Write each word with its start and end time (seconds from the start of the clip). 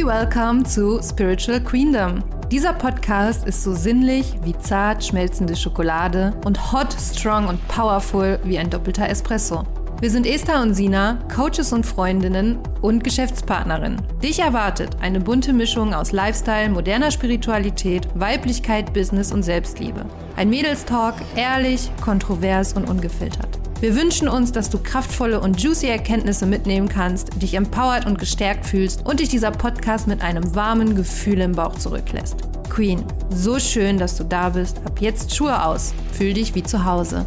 Happy 0.00 0.08
Welcome 0.08 0.64
zu 0.64 1.02
Spiritual 1.02 1.60
Queendom. 1.60 2.24
Dieser 2.50 2.72
Podcast 2.72 3.46
ist 3.46 3.62
so 3.62 3.74
sinnlich 3.74 4.32
wie 4.42 4.56
zart 4.56 5.04
schmelzende 5.04 5.54
Schokolade 5.54 6.32
und 6.46 6.72
hot, 6.72 6.96
strong 6.98 7.48
und 7.48 7.68
powerful 7.68 8.38
wie 8.44 8.58
ein 8.58 8.70
doppelter 8.70 9.10
Espresso. 9.10 9.62
Wir 10.00 10.10
sind 10.10 10.26
Esther 10.26 10.62
und 10.62 10.72
Sina, 10.72 11.18
Coaches 11.34 11.74
und 11.74 11.84
Freundinnen 11.84 12.58
und 12.80 13.04
Geschäftspartnerinnen. 13.04 14.00
Dich 14.22 14.38
erwartet 14.38 14.96
eine 15.02 15.20
bunte 15.20 15.52
Mischung 15.52 15.92
aus 15.92 16.12
Lifestyle, 16.12 16.70
moderner 16.70 17.10
Spiritualität, 17.10 18.08
Weiblichkeit, 18.14 18.94
Business 18.94 19.32
und 19.32 19.42
Selbstliebe. 19.42 20.06
Ein 20.34 20.48
Mädelstalk, 20.48 21.16
ehrlich, 21.36 21.90
kontrovers 22.00 22.72
und 22.72 22.88
ungefiltert. 22.88 23.69
Wir 23.80 23.96
wünschen 23.96 24.28
uns, 24.28 24.52
dass 24.52 24.68
du 24.68 24.76
kraftvolle 24.76 25.40
und 25.40 25.58
juicy 25.62 25.86
Erkenntnisse 25.86 26.44
mitnehmen 26.44 26.86
kannst, 26.86 27.40
dich 27.40 27.54
empowered 27.54 28.04
und 28.04 28.18
gestärkt 28.18 28.66
fühlst 28.66 29.06
und 29.06 29.20
dich 29.20 29.30
dieser 29.30 29.50
Podcast 29.50 30.06
mit 30.06 30.20
einem 30.20 30.54
warmen 30.54 30.94
Gefühl 30.94 31.40
im 31.40 31.52
Bauch 31.52 31.74
zurücklässt. 31.76 32.36
Queen, 32.68 33.02
so 33.30 33.58
schön, 33.58 33.96
dass 33.96 34.18
du 34.18 34.24
da 34.24 34.50
bist. 34.50 34.76
Ab 34.84 35.00
jetzt 35.00 35.34
Schuhe 35.34 35.64
aus. 35.64 35.94
Fühl 36.12 36.34
dich 36.34 36.54
wie 36.54 36.62
zu 36.62 36.84
Hause. 36.84 37.24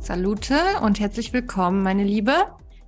Salute 0.00 0.56
und 0.82 0.98
herzlich 0.98 1.34
willkommen, 1.34 1.82
meine 1.82 2.04
Liebe, 2.04 2.32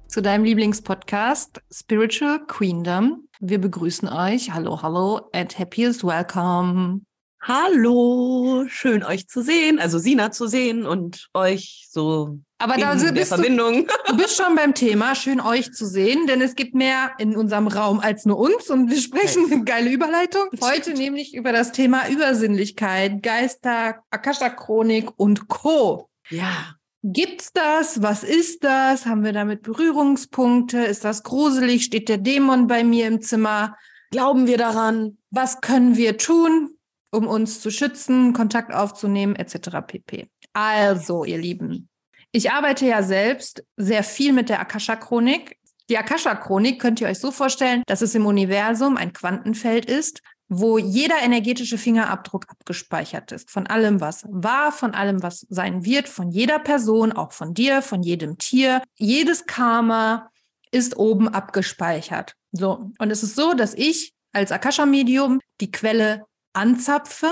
zu 0.09 0.23
deinem 0.23 0.45
Lieblingspodcast 0.45 1.61
Spiritual 1.71 2.41
Queendom. 2.47 3.29
Wir 3.39 3.61
begrüßen 3.61 4.09
euch. 4.09 4.51
Hallo, 4.55 4.81
hallo 4.81 5.29
and 5.35 5.59
happiest 5.59 6.05
welcome. 6.05 7.03
Hallo, 7.47 8.65
schön 8.69 9.05
euch 9.05 9.29
zu 9.29 9.43
sehen, 9.43 9.79
also 9.79 9.99
Sina 9.99 10.31
zu 10.31 10.47
sehen 10.47 10.87
und 10.87 11.29
euch 11.35 11.89
so 11.91 12.39
aber 12.57 12.79
da 12.79 12.95
in 12.95 13.15
der 13.15 13.27
Verbindung. 13.27 13.87
Du, 13.87 14.13
du, 14.13 14.17
bist 14.17 14.39
schon 14.39 14.55
beim 14.55 14.73
Thema, 14.73 15.15
schön 15.15 15.43
euch 15.43 15.71
zu 15.75 15.87
sehen, 15.87 16.27
denn 16.27 16.41
es 16.41 16.55
gibt 16.55 16.75
mehr 16.75 17.13
in 17.19 17.37
unserem 17.37 17.67
Raum 17.67 18.01
als 18.01 18.25
nur 18.25 18.39
uns 18.39 18.71
und 18.71 18.89
wir 18.89 18.97
sprechen, 18.97 19.53
eine 19.53 19.63
geile 19.63 19.91
Überleitung, 19.91 20.45
heute 20.63 20.95
nämlich 20.95 21.35
über 21.35 21.53
das 21.53 21.73
Thema 21.73 22.09
Übersinnlichkeit, 22.09 23.23
Geister, 23.23 23.97
Akasha-Chronik 24.09 25.11
und 25.19 25.49
Co. 25.49 26.09
Ja. 26.31 26.77
Gibt's 27.03 27.53
das? 27.53 28.01
Was 28.01 28.25
ist 28.25 28.65
das? 28.65 29.05
Haben 29.05 29.23
wir 29.23 29.35
damit 29.35 29.61
Berührungspunkte? 29.61 30.79
Ist 30.79 31.05
das 31.05 31.23
gruselig? 31.23 31.85
Steht 31.85 32.09
der 32.09 32.17
Dämon 32.17 32.69
bei 32.69 32.85
mir 32.85 33.07
im 33.07 33.21
Zimmer? 33.21 33.77
Glauben 34.11 34.47
wir 34.47 34.57
daran? 34.57 35.19
Was 35.31 35.61
können 35.61 35.99
wir 35.99 36.17
tun? 36.17 36.71
Um 37.15 37.27
uns 37.27 37.61
zu 37.61 37.71
schützen, 37.71 38.33
Kontakt 38.33 38.75
aufzunehmen, 38.75 39.37
etc. 39.37 39.79
pp. 39.87 40.29
Also, 40.53 41.25
ihr 41.25 41.39
Lieben, 41.39 41.89
ich 42.33 42.51
arbeite 42.51 42.87
ja 42.87 43.03
selbst 43.03 43.65
sehr 43.77 44.03
viel 44.03 44.33
mit 44.33 44.49
der 44.49 44.61
Akasha-Chronik. 44.61 45.57
Die 45.89 45.99
Akasha-Chronik 45.99 46.81
könnt 46.81 47.01
ihr 47.01 47.09
euch 47.09 47.21
so 47.21 47.31
vorstellen, 47.31 47.83
dass 47.87 48.03
es 48.03 48.15
im 48.15 48.27
Universum 48.27 48.97
ein 48.97 49.13
Quantenfeld 49.13 49.85
ist, 49.85 50.21
wo 50.49 50.79
jeder 50.79 51.23
energetische 51.23 51.79
Fingerabdruck 51.79 52.47
abgespeichert 52.49 53.33
ist. 53.33 53.51
Von 53.51 53.67
allem, 53.67 54.01
was 54.01 54.25
war, 54.29 54.73
von 54.73 54.95
allem, 54.95 55.23
was 55.23 55.47
sein 55.49 55.85
wird, 55.85 56.09
von 56.09 56.31
jeder 56.31 56.59
Person, 56.59 57.13
auch 57.13 57.33
von 57.33 57.55
dir, 57.55 57.83
von 57.83 58.03
jedem 58.03 58.37
Tier. 58.39 58.83
Jedes 58.97 59.47
Karma 59.47 60.31
ist 60.71 60.97
oben 60.97 61.29
abgespeichert. 61.29 62.35
So. 62.53 62.91
Und 62.99 63.11
es 63.11 63.23
ist 63.23 63.37
so, 63.37 63.55
dass 63.55 63.75
ich 63.75 64.13
als 64.33 64.53
Akasha-Medium 64.53 65.41
die 65.61 65.71
Quelle 65.71 66.25
anzapfe 66.55 67.31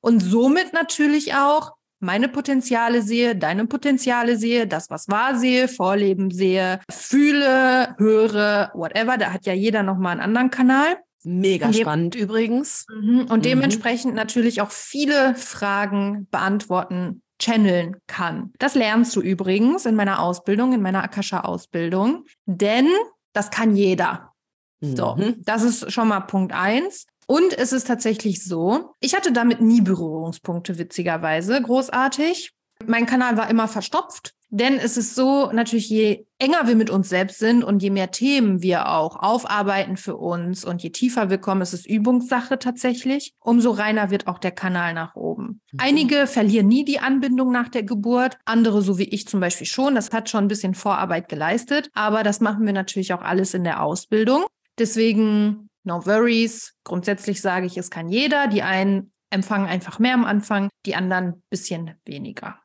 und 0.00 0.20
somit 0.20 0.72
natürlich 0.72 1.34
auch 1.34 1.72
meine 1.98 2.28
Potenziale 2.28 3.02
sehe, 3.02 3.36
deine 3.36 3.66
Potenziale 3.66 4.36
sehe, 4.36 4.66
das, 4.66 4.90
was 4.90 5.08
wahr 5.08 5.38
sehe, 5.38 5.66
Vorleben 5.66 6.30
sehe, 6.30 6.80
fühle, 6.90 7.94
höre, 7.98 8.70
whatever. 8.74 9.16
Da 9.16 9.32
hat 9.32 9.46
ja 9.46 9.54
jeder 9.54 9.82
nochmal 9.82 10.12
einen 10.12 10.20
anderen 10.20 10.50
Kanal. 10.50 10.98
Mega 11.24 11.72
spannend 11.72 12.14
übrigens. 12.14 12.86
Mhm. 12.88 13.22
Und 13.22 13.38
mhm. 13.38 13.42
dementsprechend 13.42 14.14
natürlich 14.14 14.60
auch 14.60 14.70
viele 14.70 15.34
Fragen 15.34 16.28
beantworten, 16.30 17.22
channeln 17.40 17.96
kann. 18.06 18.52
Das 18.58 18.74
lernst 18.74 19.16
du 19.16 19.20
übrigens 19.20 19.86
in 19.86 19.94
meiner 19.94 20.20
Ausbildung, 20.20 20.72
in 20.72 20.82
meiner 20.82 21.02
Akasha-Ausbildung, 21.02 22.24
denn 22.46 22.88
das 23.32 23.50
kann 23.50 23.74
jeder. 23.74 24.32
So, 24.80 25.16
mhm. 25.16 25.42
das 25.44 25.62
ist 25.62 25.90
schon 25.90 26.08
mal 26.08 26.20
Punkt 26.20 26.52
eins. 26.52 27.06
Und 27.26 27.56
es 27.58 27.72
ist 27.72 27.86
tatsächlich 27.86 28.44
so, 28.44 28.94
ich 29.00 29.14
hatte 29.14 29.32
damit 29.32 29.60
nie 29.60 29.80
Berührungspunkte, 29.80 30.78
witzigerweise, 30.78 31.60
großartig. 31.60 32.52
Mein 32.86 33.06
Kanal 33.06 33.36
war 33.36 33.50
immer 33.50 33.68
verstopft, 33.68 34.34
denn 34.48 34.78
es 34.78 34.96
ist 34.96 35.16
so, 35.16 35.50
natürlich, 35.50 35.88
je 35.88 36.26
enger 36.38 36.68
wir 36.68 36.76
mit 36.76 36.88
uns 36.88 37.08
selbst 37.08 37.38
sind 37.38 37.64
und 37.64 37.82
je 37.82 37.90
mehr 37.90 38.12
Themen 38.12 38.62
wir 38.62 38.88
auch 38.90 39.16
aufarbeiten 39.16 39.96
für 39.96 40.16
uns 40.16 40.64
und 40.64 40.82
je 40.82 40.90
tiefer 40.90 41.30
wir 41.30 41.38
kommen, 41.38 41.62
es 41.62 41.72
ist 41.72 41.86
Übungssache 41.86 42.58
tatsächlich, 42.58 43.34
umso 43.40 43.70
reiner 43.72 44.10
wird 44.10 44.28
auch 44.28 44.38
der 44.38 44.52
Kanal 44.52 44.94
nach 44.94 45.16
oben. 45.16 45.62
Mhm. 45.72 45.78
Einige 45.78 46.26
verlieren 46.28 46.68
nie 46.68 46.84
die 46.84 47.00
Anbindung 47.00 47.50
nach 47.50 47.68
der 47.68 47.82
Geburt, 47.82 48.38
andere, 48.44 48.82
so 48.82 48.98
wie 48.98 49.08
ich 49.08 49.26
zum 49.26 49.40
Beispiel 49.40 49.66
schon, 49.66 49.96
das 49.96 50.12
hat 50.12 50.30
schon 50.30 50.44
ein 50.44 50.48
bisschen 50.48 50.74
Vorarbeit 50.74 51.28
geleistet, 51.28 51.90
aber 51.94 52.22
das 52.22 52.40
machen 52.40 52.66
wir 52.66 52.72
natürlich 52.72 53.12
auch 53.14 53.22
alles 53.22 53.52
in 53.52 53.64
der 53.64 53.82
Ausbildung. 53.82 54.44
Deswegen 54.78 55.65
no 55.86 56.04
worries. 56.04 56.74
Grundsätzlich 56.84 57.40
sage 57.40 57.66
ich, 57.66 57.76
es 57.78 57.90
kann 57.90 58.08
jeder. 58.08 58.48
Die 58.48 58.62
einen 58.62 59.12
empfangen 59.30 59.66
einfach 59.66 59.98
mehr 59.98 60.14
am 60.14 60.24
Anfang, 60.24 60.68
die 60.84 60.94
anderen 60.94 61.24
ein 61.24 61.42
bisschen 61.50 61.94
weniger. 62.04 62.58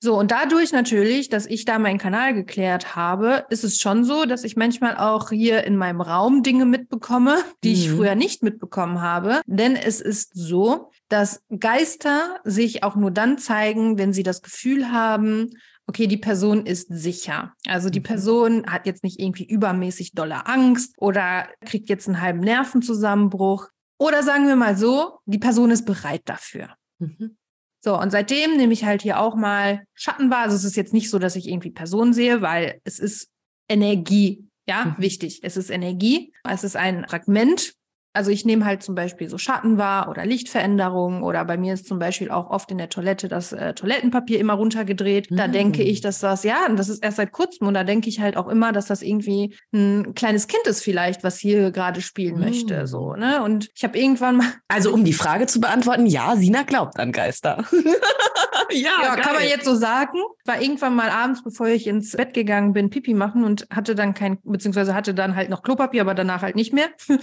So, 0.00 0.16
und 0.16 0.30
dadurch 0.30 0.70
natürlich, 0.70 1.28
dass 1.28 1.44
ich 1.44 1.64
da 1.64 1.80
meinen 1.80 1.98
Kanal 1.98 2.32
geklärt 2.32 2.94
habe, 2.94 3.46
ist 3.50 3.64
es 3.64 3.78
schon 3.78 4.04
so, 4.04 4.26
dass 4.26 4.44
ich 4.44 4.54
manchmal 4.54 4.96
auch 4.96 5.30
hier 5.30 5.64
in 5.64 5.76
meinem 5.76 6.00
Raum 6.00 6.44
Dinge 6.44 6.66
mitbekomme, 6.66 7.38
die 7.64 7.70
mhm. 7.70 7.74
ich 7.74 7.90
früher 7.90 8.14
nicht 8.14 8.44
mitbekommen 8.44 9.00
habe. 9.00 9.40
Denn 9.46 9.74
es 9.74 10.00
ist 10.00 10.30
so, 10.34 10.92
dass 11.08 11.42
Geister 11.58 12.38
sich 12.44 12.84
auch 12.84 12.94
nur 12.94 13.10
dann 13.10 13.38
zeigen, 13.38 13.98
wenn 13.98 14.12
sie 14.12 14.22
das 14.22 14.42
Gefühl 14.42 14.92
haben, 14.92 15.50
okay, 15.88 16.06
die 16.06 16.18
Person 16.18 16.66
ist 16.66 16.86
sicher. 16.90 17.54
Also 17.66 17.90
die 17.90 18.00
mhm. 18.00 18.04
Person 18.04 18.66
hat 18.66 18.86
jetzt 18.86 19.02
nicht 19.02 19.18
irgendwie 19.18 19.46
übermäßig 19.46 20.12
dolle 20.12 20.46
Angst 20.46 20.94
oder 20.98 21.48
kriegt 21.64 21.88
jetzt 21.88 22.06
einen 22.06 22.20
halben 22.20 22.40
Nervenzusammenbruch. 22.40 23.68
Oder 23.98 24.22
sagen 24.22 24.46
wir 24.46 24.54
mal 24.54 24.76
so, 24.76 25.18
die 25.24 25.38
Person 25.38 25.70
ist 25.70 25.86
bereit 25.86 26.22
dafür. 26.26 26.68
Mhm. 26.98 27.36
So, 27.80 27.98
und 27.98 28.10
seitdem 28.10 28.56
nehme 28.56 28.72
ich 28.72 28.84
halt 28.84 29.02
hier 29.02 29.18
auch 29.18 29.34
mal 29.34 29.84
Schatten 29.94 30.30
wahr. 30.30 30.42
Also 30.42 30.56
es 30.56 30.64
ist 30.64 30.76
jetzt 30.76 30.92
nicht 30.92 31.10
so, 31.10 31.18
dass 31.18 31.36
ich 31.36 31.48
irgendwie 31.48 31.70
Personen 31.70 32.12
sehe, 32.12 32.42
weil 32.42 32.80
es 32.84 32.98
ist 32.98 33.28
Energie. 33.68 34.46
Ja, 34.68 34.84
mhm. 34.84 35.02
wichtig. 35.02 35.40
Es 35.42 35.56
ist 35.56 35.70
Energie. 35.70 36.32
Es 36.44 36.64
ist 36.64 36.76
ein 36.76 37.06
Fragment 37.08 37.72
also 38.18 38.32
ich 38.32 38.44
nehme 38.44 38.64
halt 38.64 38.82
zum 38.82 38.96
Beispiel 38.96 39.28
so 39.28 39.38
Schatten 39.38 39.78
wahr 39.78 40.08
oder 40.08 40.26
Lichtveränderungen 40.26 41.22
oder 41.22 41.44
bei 41.44 41.56
mir 41.56 41.74
ist 41.74 41.86
zum 41.86 42.00
Beispiel 42.00 42.32
auch 42.32 42.50
oft 42.50 42.68
in 42.72 42.78
der 42.78 42.88
Toilette 42.88 43.28
das 43.28 43.52
äh, 43.52 43.74
Toilettenpapier 43.74 44.40
immer 44.40 44.54
runtergedreht. 44.54 45.28
Da 45.30 45.46
mm. 45.46 45.52
denke 45.52 45.84
ich, 45.84 46.00
dass 46.00 46.18
das, 46.18 46.42
ja, 46.42 46.66
und 46.68 46.76
das 46.76 46.88
ist 46.88 47.00
erst 47.04 47.18
seit 47.18 47.30
kurzem 47.30 47.68
und 47.68 47.74
da 47.74 47.84
denke 47.84 48.08
ich 48.08 48.18
halt 48.18 48.36
auch 48.36 48.48
immer, 48.48 48.72
dass 48.72 48.86
das 48.86 49.02
irgendwie 49.02 49.54
ein 49.72 50.16
kleines 50.16 50.48
Kind 50.48 50.66
ist 50.66 50.82
vielleicht, 50.82 51.22
was 51.22 51.38
hier 51.38 51.70
gerade 51.70 52.00
spielen 52.00 52.40
mm. 52.40 52.40
möchte, 52.40 52.86
so, 52.88 53.14
ne? 53.14 53.40
Und 53.44 53.70
ich 53.72 53.84
habe 53.84 53.96
irgendwann 53.96 54.38
mal... 54.38 54.46
Also 54.66 54.92
um 54.92 55.04
die 55.04 55.12
Frage 55.12 55.46
zu 55.46 55.60
beantworten, 55.60 56.06
ja, 56.06 56.34
Sina 56.34 56.62
glaubt 56.62 56.98
an 56.98 57.12
Geister. 57.12 57.64
ja, 58.70 58.90
ja 59.02 59.16
kann 59.16 59.34
man 59.34 59.44
jetzt 59.44 59.64
so 59.64 59.74
sagen. 59.74 60.18
War 60.44 60.60
irgendwann 60.60 60.94
mal 60.94 61.10
abends, 61.10 61.42
bevor 61.42 61.68
ich 61.68 61.86
ins 61.86 62.12
Bett 62.12 62.34
gegangen 62.34 62.72
bin, 62.72 62.90
Pipi 62.90 63.14
machen 63.14 63.44
und 63.44 63.66
hatte 63.72 63.94
dann 63.94 64.14
kein, 64.14 64.38
beziehungsweise 64.42 64.94
hatte 64.94 65.14
dann 65.14 65.36
halt 65.36 65.50
noch 65.50 65.62
Klopapier, 65.62 66.02
aber 66.02 66.14
danach 66.14 66.42
halt 66.42 66.56
nicht 66.56 66.72
mehr. 66.72 66.88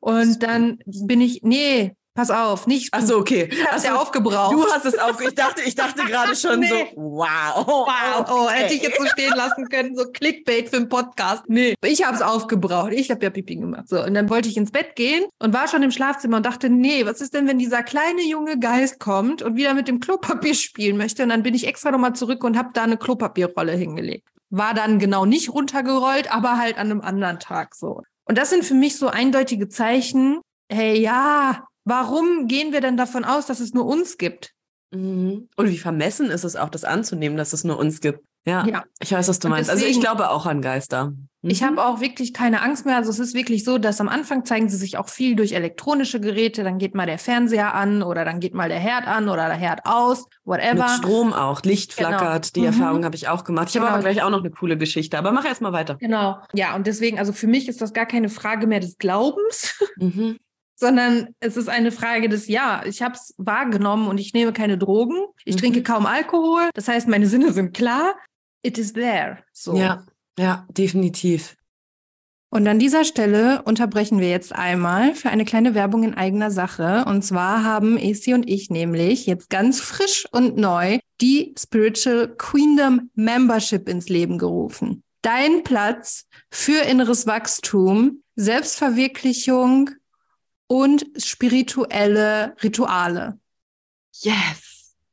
Und 0.00 0.37
dann 0.42 0.78
bin 0.86 1.20
ich, 1.20 1.40
nee, 1.42 1.94
pass 2.18 2.32
auf, 2.32 2.66
nicht. 2.66 2.88
Ach 2.90 3.00
so, 3.00 3.18
okay. 3.18 3.46
Du 3.46 3.64
hast 3.70 3.84
ja 3.84 3.94
aufgebraucht. 3.94 4.52
Du 4.52 4.66
hast 4.66 4.84
es 4.84 4.98
auch. 4.98 5.20
Ich 5.20 5.36
dachte, 5.36 5.62
ich 5.62 5.76
dachte 5.76 6.02
gerade 6.02 6.34
schon 6.36 6.58
nee. 6.58 6.68
so, 6.68 6.74
wow. 6.96 7.64
Wow. 7.64 8.26
Oh, 8.28 8.48
hätte 8.50 8.74
ich 8.74 8.82
jetzt 8.82 8.98
so 8.98 9.06
stehen 9.06 9.32
lassen 9.36 9.68
können, 9.68 9.94
so 9.94 10.04
Clickbait 10.10 10.68
für 10.68 10.78
einen 10.78 10.88
Podcast. 10.88 11.44
Nee, 11.46 11.74
ich 11.84 12.04
habe 12.04 12.16
es 12.16 12.22
aufgebraucht. 12.22 12.92
Ich 12.92 13.12
habe 13.12 13.22
ja 13.22 13.30
Pipi 13.30 13.54
gemacht. 13.54 13.88
So, 13.88 14.02
und 14.02 14.14
dann 14.14 14.28
wollte 14.30 14.48
ich 14.48 14.56
ins 14.56 14.72
Bett 14.72 14.96
gehen 14.96 15.26
und 15.38 15.54
war 15.54 15.68
schon 15.68 15.84
im 15.84 15.92
Schlafzimmer 15.92 16.38
und 16.38 16.46
dachte, 16.46 16.68
nee, 16.68 17.06
was 17.06 17.20
ist 17.20 17.34
denn, 17.34 17.46
wenn 17.46 17.60
dieser 17.60 17.84
kleine 17.84 18.22
junge 18.28 18.58
Geist 18.58 18.98
kommt 18.98 19.40
und 19.40 19.54
wieder 19.54 19.74
mit 19.74 19.86
dem 19.86 20.00
Klopapier 20.00 20.54
spielen 20.56 20.96
möchte? 20.96 21.22
Und 21.22 21.28
dann 21.28 21.44
bin 21.44 21.54
ich 21.54 21.68
extra 21.68 21.92
nochmal 21.92 22.14
zurück 22.14 22.42
und 22.42 22.58
habe 22.58 22.70
da 22.74 22.82
eine 22.82 22.96
Klopapierrolle 22.96 23.74
hingelegt. 23.74 24.26
War 24.50 24.74
dann 24.74 24.98
genau 24.98 25.24
nicht 25.24 25.50
runtergerollt, 25.50 26.34
aber 26.34 26.58
halt 26.58 26.78
an 26.78 26.90
einem 26.90 27.00
anderen 27.00 27.38
Tag 27.38 27.76
so. 27.76 28.02
Und 28.28 28.36
das 28.36 28.50
sind 28.50 28.64
für 28.64 28.74
mich 28.74 28.96
so 28.96 29.08
eindeutige 29.08 29.68
Zeichen, 29.68 30.40
hey, 30.70 31.00
ja, 31.00 31.66
warum 31.84 32.46
gehen 32.46 32.72
wir 32.72 32.82
denn 32.82 32.98
davon 32.98 33.24
aus, 33.24 33.46
dass 33.46 33.58
es 33.60 33.72
nur 33.72 33.86
uns 33.86 34.18
gibt? 34.18 34.52
Mhm. 34.94 35.48
Und 35.56 35.68
wie 35.68 35.78
vermessen 35.78 36.30
ist 36.30 36.44
es 36.44 36.54
auch, 36.54 36.68
das 36.68 36.84
anzunehmen, 36.84 37.38
dass 37.38 37.54
es 37.54 37.64
nur 37.64 37.78
uns 37.78 38.00
gibt? 38.00 38.20
Ja, 38.48 38.66
ja. 38.66 38.84
ich 39.00 39.12
weiß, 39.12 39.28
was 39.28 39.38
du 39.38 39.48
meinst. 39.48 39.70
Deswegen, 39.70 39.86
also 39.86 39.98
ich 39.98 40.02
glaube 40.02 40.30
auch 40.30 40.46
an 40.46 40.62
Geister. 40.62 41.12
Mhm. 41.42 41.50
Ich 41.50 41.62
habe 41.62 41.84
auch 41.84 42.00
wirklich 42.00 42.34
keine 42.34 42.62
Angst 42.62 42.84
mehr. 42.84 42.96
Also 42.96 43.10
es 43.10 43.18
ist 43.18 43.34
wirklich 43.34 43.62
so, 43.64 43.78
dass 43.78 44.00
am 44.00 44.08
Anfang 44.08 44.44
zeigen 44.44 44.68
sie 44.68 44.76
sich 44.76 44.96
auch 44.96 45.08
viel 45.08 45.36
durch 45.36 45.52
elektronische 45.52 46.20
Geräte. 46.20 46.64
Dann 46.64 46.78
geht 46.78 46.94
mal 46.94 47.06
der 47.06 47.18
Fernseher 47.18 47.74
an 47.74 48.02
oder 48.02 48.24
dann 48.24 48.40
geht 48.40 48.54
mal 48.54 48.68
der 48.68 48.78
Herd 48.78 49.06
an 49.06 49.28
oder 49.28 49.46
der 49.46 49.56
Herd 49.56 49.80
aus, 49.84 50.26
whatever. 50.44 50.84
Mit 50.84 50.90
Strom 50.90 51.32
auch, 51.32 51.62
Licht 51.62 51.96
genau. 51.96 52.08
flackert. 52.08 52.52
Genau. 52.52 52.54
Die 52.54 52.60
mhm. 52.60 52.80
Erfahrung 52.80 53.04
habe 53.04 53.14
ich 53.14 53.28
auch 53.28 53.44
gemacht. 53.44 53.68
Ich 53.68 53.74
genau. 53.74 53.86
habe 53.86 53.94
aber 53.94 54.02
gleich 54.02 54.22
auch 54.22 54.30
noch 54.30 54.40
eine 54.40 54.50
coole 54.50 54.76
Geschichte. 54.76 55.16
Aber 55.16 55.30
mach 55.30 55.44
erst 55.44 55.60
mal 55.60 55.72
weiter. 55.72 55.96
Genau. 55.96 56.38
Ja, 56.54 56.74
und 56.74 56.86
deswegen, 56.86 57.18
also 57.18 57.32
für 57.32 57.46
mich 57.46 57.68
ist 57.68 57.80
das 57.80 57.92
gar 57.92 58.06
keine 58.06 58.28
Frage 58.28 58.66
mehr 58.66 58.80
des 58.80 58.98
Glaubens. 58.98 59.74
Mhm. 60.00 60.38
sondern 60.76 61.34
es 61.40 61.56
ist 61.56 61.68
eine 61.68 61.90
Frage 61.90 62.28
des 62.28 62.46
Ja, 62.46 62.82
ich 62.84 63.02
habe 63.02 63.14
es 63.14 63.34
wahrgenommen 63.36 64.06
und 64.06 64.18
ich 64.20 64.32
nehme 64.32 64.52
keine 64.52 64.78
Drogen, 64.78 65.16
ich 65.44 65.56
mhm. 65.56 65.60
trinke 65.60 65.82
kaum 65.82 66.06
Alkohol, 66.06 66.70
das 66.74 66.86
heißt, 66.86 67.08
meine 67.08 67.26
Sinne 67.26 67.52
sind 67.52 67.74
klar, 67.74 68.14
it 68.62 68.78
is 68.78 68.92
there. 68.92 69.38
So. 69.52 69.76
Ja, 69.76 70.04
ja, 70.38 70.66
definitiv. 70.70 71.56
Und 72.50 72.66
an 72.66 72.78
dieser 72.78 73.04
Stelle 73.04 73.62
unterbrechen 73.62 74.20
wir 74.20 74.30
jetzt 74.30 74.54
einmal 74.54 75.14
für 75.14 75.28
eine 75.28 75.44
kleine 75.44 75.74
Werbung 75.74 76.02
in 76.02 76.14
eigener 76.14 76.50
Sache. 76.50 77.04
Und 77.06 77.22
zwar 77.22 77.62
haben 77.62 77.98
Esi 77.98 78.32
und 78.32 78.48
ich 78.48 78.70
nämlich 78.70 79.26
jetzt 79.26 79.50
ganz 79.50 79.80
frisch 79.80 80.26
und 80.32 80.56
neu 80.56 80.98
die 81.20 81.54
Spiritual 81.58 82.34
Queendom 82.38 83.10
Membership 83.14 83.86
ins 83.88 84.08
Leben 84.08 84.38
gerufen. 84.38 85.02
Dein 85.20 85.62
Platz 85.62 86.24
für 86.50 86.80
inneres 86.82 87.26
Wachstum, 87.26 88.22
Selbstverwirklichung 88.36 89.90
und 90.68 91.04
spirituelle 91.18 92.56
Rituale. 92.62 93.38
Yes! 94.20 94.67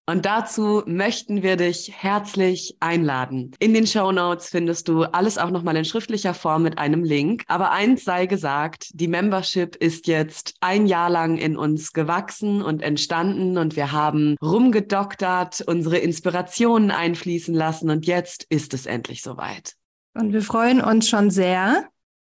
Und 0.08 0.26
dazu 0.28 0.84
möchten 0.86 1.42
wir 1.42 1.58
dich 1.58 1.92
herzlich 1.92 2.78
einladen. 2.80 3.52
In 3.58 3.74
den 3.74 3.88
Show 3.88 4.12
Notes 4.12 4.50
findest 4.50 4.88
du 4.88 5.04
alles 5.04 5.40
auch 5.40 5.50
nochmal 5.50 5.76
in 5.78 5.86
schriftlicher 5.86 6.36
Form 6.36 6.62
mit 6.62 6.78
einem 6.78 7.04
Link. 7.04 7.44
Aber 7.48 7.72
eins 7.72 8.04
sei 8.04 8.28
gesagt, 8.28 8.90
die 8.94 9.08
Membership 9.08 9.76
ist 9.76 10.06
jetzt 10.06 10.54
ein 10.62 10.86
Jahr 10.86 11.10
lang 11.10 11.38
in 11.38 11.58
uns 11.58 11.92
gewachsen 11.92 12.62
und 12.62 12.84
entstanden 12.84 13.58
und 13.58 13.76
wir 13.76 13.92
haben 13.92 14.36
rumgedoktert, 14.44 15.62
unsere 15.66 15.98
Inspirationen 15.98 16.92
einfließen 16.92 17.56
lassen 17.56 17.90
und 17.90 18.06
jetzt 18.06 18.46
ist 18.50 18.76
es 18.76 18.86
endlich 18.86 19.24
soweit. 19.24 19.74
Und 20.14 20.34
wir 20.34 20.44
freuen 20.44 20.82
uns 20.82 21.10
schon 21.10 21.32
sehr. 21.32 21.88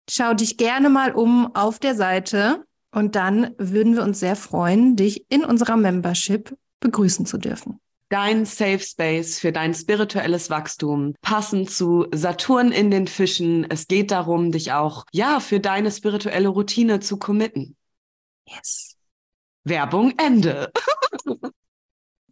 Schau 0.09 0.33
dich 0.33 0.57
gerne 0.57 0.89
mal 0.89 1.13
um 1.13 1.55
auf 1.55 1.79
der 1.79 1.95
Seite 1.95 2.65
und 2.91 3.17
dann 3.17 3.55
würden 3.59 3.97
wir 3.97 4.03
uns 4.03 4.19
sehr 4.21 4.37
freuen, 4.37 4.97
dich 4.97 5.27
in 5.29 5.45
unserer 5.45 5.77
Membership 5.77 6.57
begrüßen 6.81 7.27
zu 7.27 7.39
dürfen. 7.39 7.81
Dein 8.09 8.45
Safe 8.45 8.79
Space 8.79 9.41
für 9.41 9.51
dein 9.51 9.75
spirituelles 9.75 10.49
Wachstum, 10.49 11.15
passend 11.23 11.71
zu 11.71 12.07
Saturn 12.15 12.71
in 12.71 12.91
den 12.91 13.09
Fischen. 13.09 13.67
Es 13.69 13.89
geht 13.89 14.13
darum, 14.13 14.53
dich 14.53 14.73
auch, 14.73 15.05
ja, 15.13 15.41
für 15.41 15.59
deine 15.59 15.91
spirituelle 15.91 16.49
Routine 16.49 17.01
zu 17.01 17.17
committen. 17.17 17.77
Yes. 18.47 18.97
Werbung 19.65 20.15
Ende. 20.19 20.71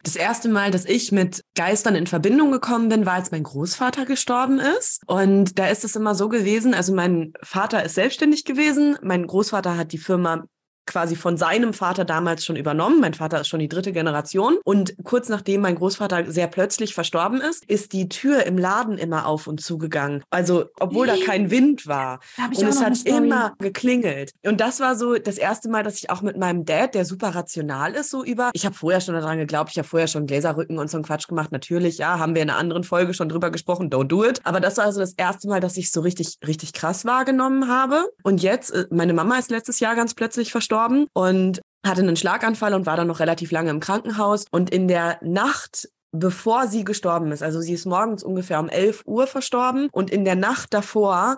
Das 0.05 0.15
erste 0.15 0.49
Mal, 0.49 0.69
dass 0.69 0.85
ich 0.85 1.11
mit 1.11 1.43
Geistern 1.55 1.95
in 1.95 2.05
Verbindung 2.05 2.51
gekommen 2.51 2.89
bin, 2.89 3.07
war, 3.07 3.13
als 3.13 3.31
mein 3.31 3.41
Großvater 3.41 4.05
gestorben 4.05 4.59
ist. 4.59 5.01
Und 5.07 5.57
da 5.57 5.67
ist 5.67 5.83
es 5.83 5.95
immer 5.95 6.13
so 6.13 6.29
gewesen, 6.29 6.75
also 6.75 6.93
mein 6.93 7.33
Vater 7.41 7.83
ist 7.83 7.95
selbstständig 7.95 8.45
gewesen. 8.45 8.99
Mein 9.01 9.25
Großvater 9.25 9.77
hat 9.77 9.93
die 9.93 9.97
Firma 9.97 10.45
quasi 10.85 11.15
von 11.15 11.37
seinem 11.37 11.73
Vater 11.73 12.05
damals 12.05 12.45
schon 12.45 12.55
übernommen. 12.55 12.99
Mein 12.99 13.13
Vater 13.13 13.41
ist 13.41 13.47
schon 13.47 13.59
die 13.59 13.67
dritte 13.67 13.91
Generation. 13.91 14.57
Und 14.63 14.95
kurz 15.03 15.29
nachdem 15.29 15.61
mein 15.61 15.75
Großvater 15.75 16.31
sehr 16.31 16.47
plötzlich 16.47 16.93
verstorben 16.93 17.41
ist, 17.41 17.65
ist 17.65 17.93
die 17.93 18.09
Tür 18.09 18.45
im 18.45 18.57
Laden 18.57 18.97
immer 18.97 19.25
auf 19.25 19.47
und 19.47 19.61
zugegangen. 19.61 20.23
Also, 20.29 20.65
obwohl 20.79 21.07
da 21.07 21.15
kein 21.25 21.51
Wind 21.51 21.87
war. 21.87 22.19
und 22.37 22.63
es 22.63 22.81
hat 22.81 23.05
immer 23.05 23.53
geklingelt. 23.59 24.31
Und 24.45 24.61
das 24.61 24.79
war 24.79 24.95
so 24.95 25.15
das 25.15 25.37
erste 25.37 25.69
Mal, 25.69 25.83
dass 25.83 25.97
ich 25.97 26.09
auch 26.09 26.21
mit 26.21 26.37
meinem 26.37 26.65
Dad, 26.65 26.95
der 26.95 27.05
super 27.05 27.29
rational 27.29 27.93
ist, 27.93 28.11
so 28.11 28.23
über. 28.23 28.51
Ich 28.53 28.65
habe 28.65 28.75
vorher 28.75 29.01
schon 29.01 29.15
daran 29.15 29.37
geglaubt, 29.37 29.71
ich 29.71 29.77
habe 29.77 29.87
vorher 29.87 30.07
schon 30.07 30.27
Gläserrücken 30.27 30.77
und 30.77 30.89
so 30.89 30.97
einen 30.97 31.05
Quatsch 31.05 31.27
gemacht. 31.27 31.51
Natürlich, 31.51 31.97
ja, 31.97 32.19
haben 32.19 32.35
wir 32.35 32.41
in 32.41 32.49
einer 32.49 32.59
anderen 32.59 32.83
Folge 32.83 33.13
schon 33.13 33.29
drüber 33.29 33.49
gesprochen. 33.49 33.89
Don't 33.89 34.07
do 34.07 34.23
it. 34.25 34.41
Aber 34.43 34.59
das 34.59 34.77
war 34.77 34.85
also 34.85 34.99
das 34.99 35.13
erste 35.13 35.47
Mal, 35.47 35.59
dass 35.59 35.77
ich 35.77 35.91
so 35.91 36.01
richtig, 36.01 36.37
richtig 36.45 36.73
krass 36.73 37.05
wahrgenommen 37.05 37.67
habe. 37.67 38.05
Und 38.23 38.41
jetzt, 38.41 38.71
äh, 38.71 38.85
meine 38.91 39.13
Mama 39.13 39.37
ist 39.37 39.51
letztes 39.51 39.79
Jahr 39.79 39.95
ganz 39.95 40.13
plötzlich 40.13 40.51
verstorben 40.51 40.74
gestorben 40.75 41.07
und 41.13 41.61
hatte 41.85 42.01
einen 42.01 42.17
Schlaganfall 42.17 42.73
und 42.73 42.85
war 42.85 42.97
dann 42.97 43.07
noch 43.07 43.19
relativ 43.19 43.51
lange 43.51 43.69
im 43.69 43.79
Krankenhaus. 43.79 44.45
Und 44.51 44.69
in 44.69 44.87
der 44.87 45.19
Nacht 45.21 45.87
bevor 46.17 46.67
sie 46.67 46.85
gestorben 46.85 47.33
ist. 47.33 47.43
Also 47.43 47.59
sie 47.59 47.73
ist 47.73 47.85
morgens 47.85 48.23
ungefähr 48.23 48.61
um 48.61 48.69
11 48.69 49.01
Uhr 49.05 49.27
verstorben 49.27 49.89
und 49.91 50.09
in 50.09 50.23
der 50.23 50.35
Nacht 50.35 50.73
davor 50.73 51.37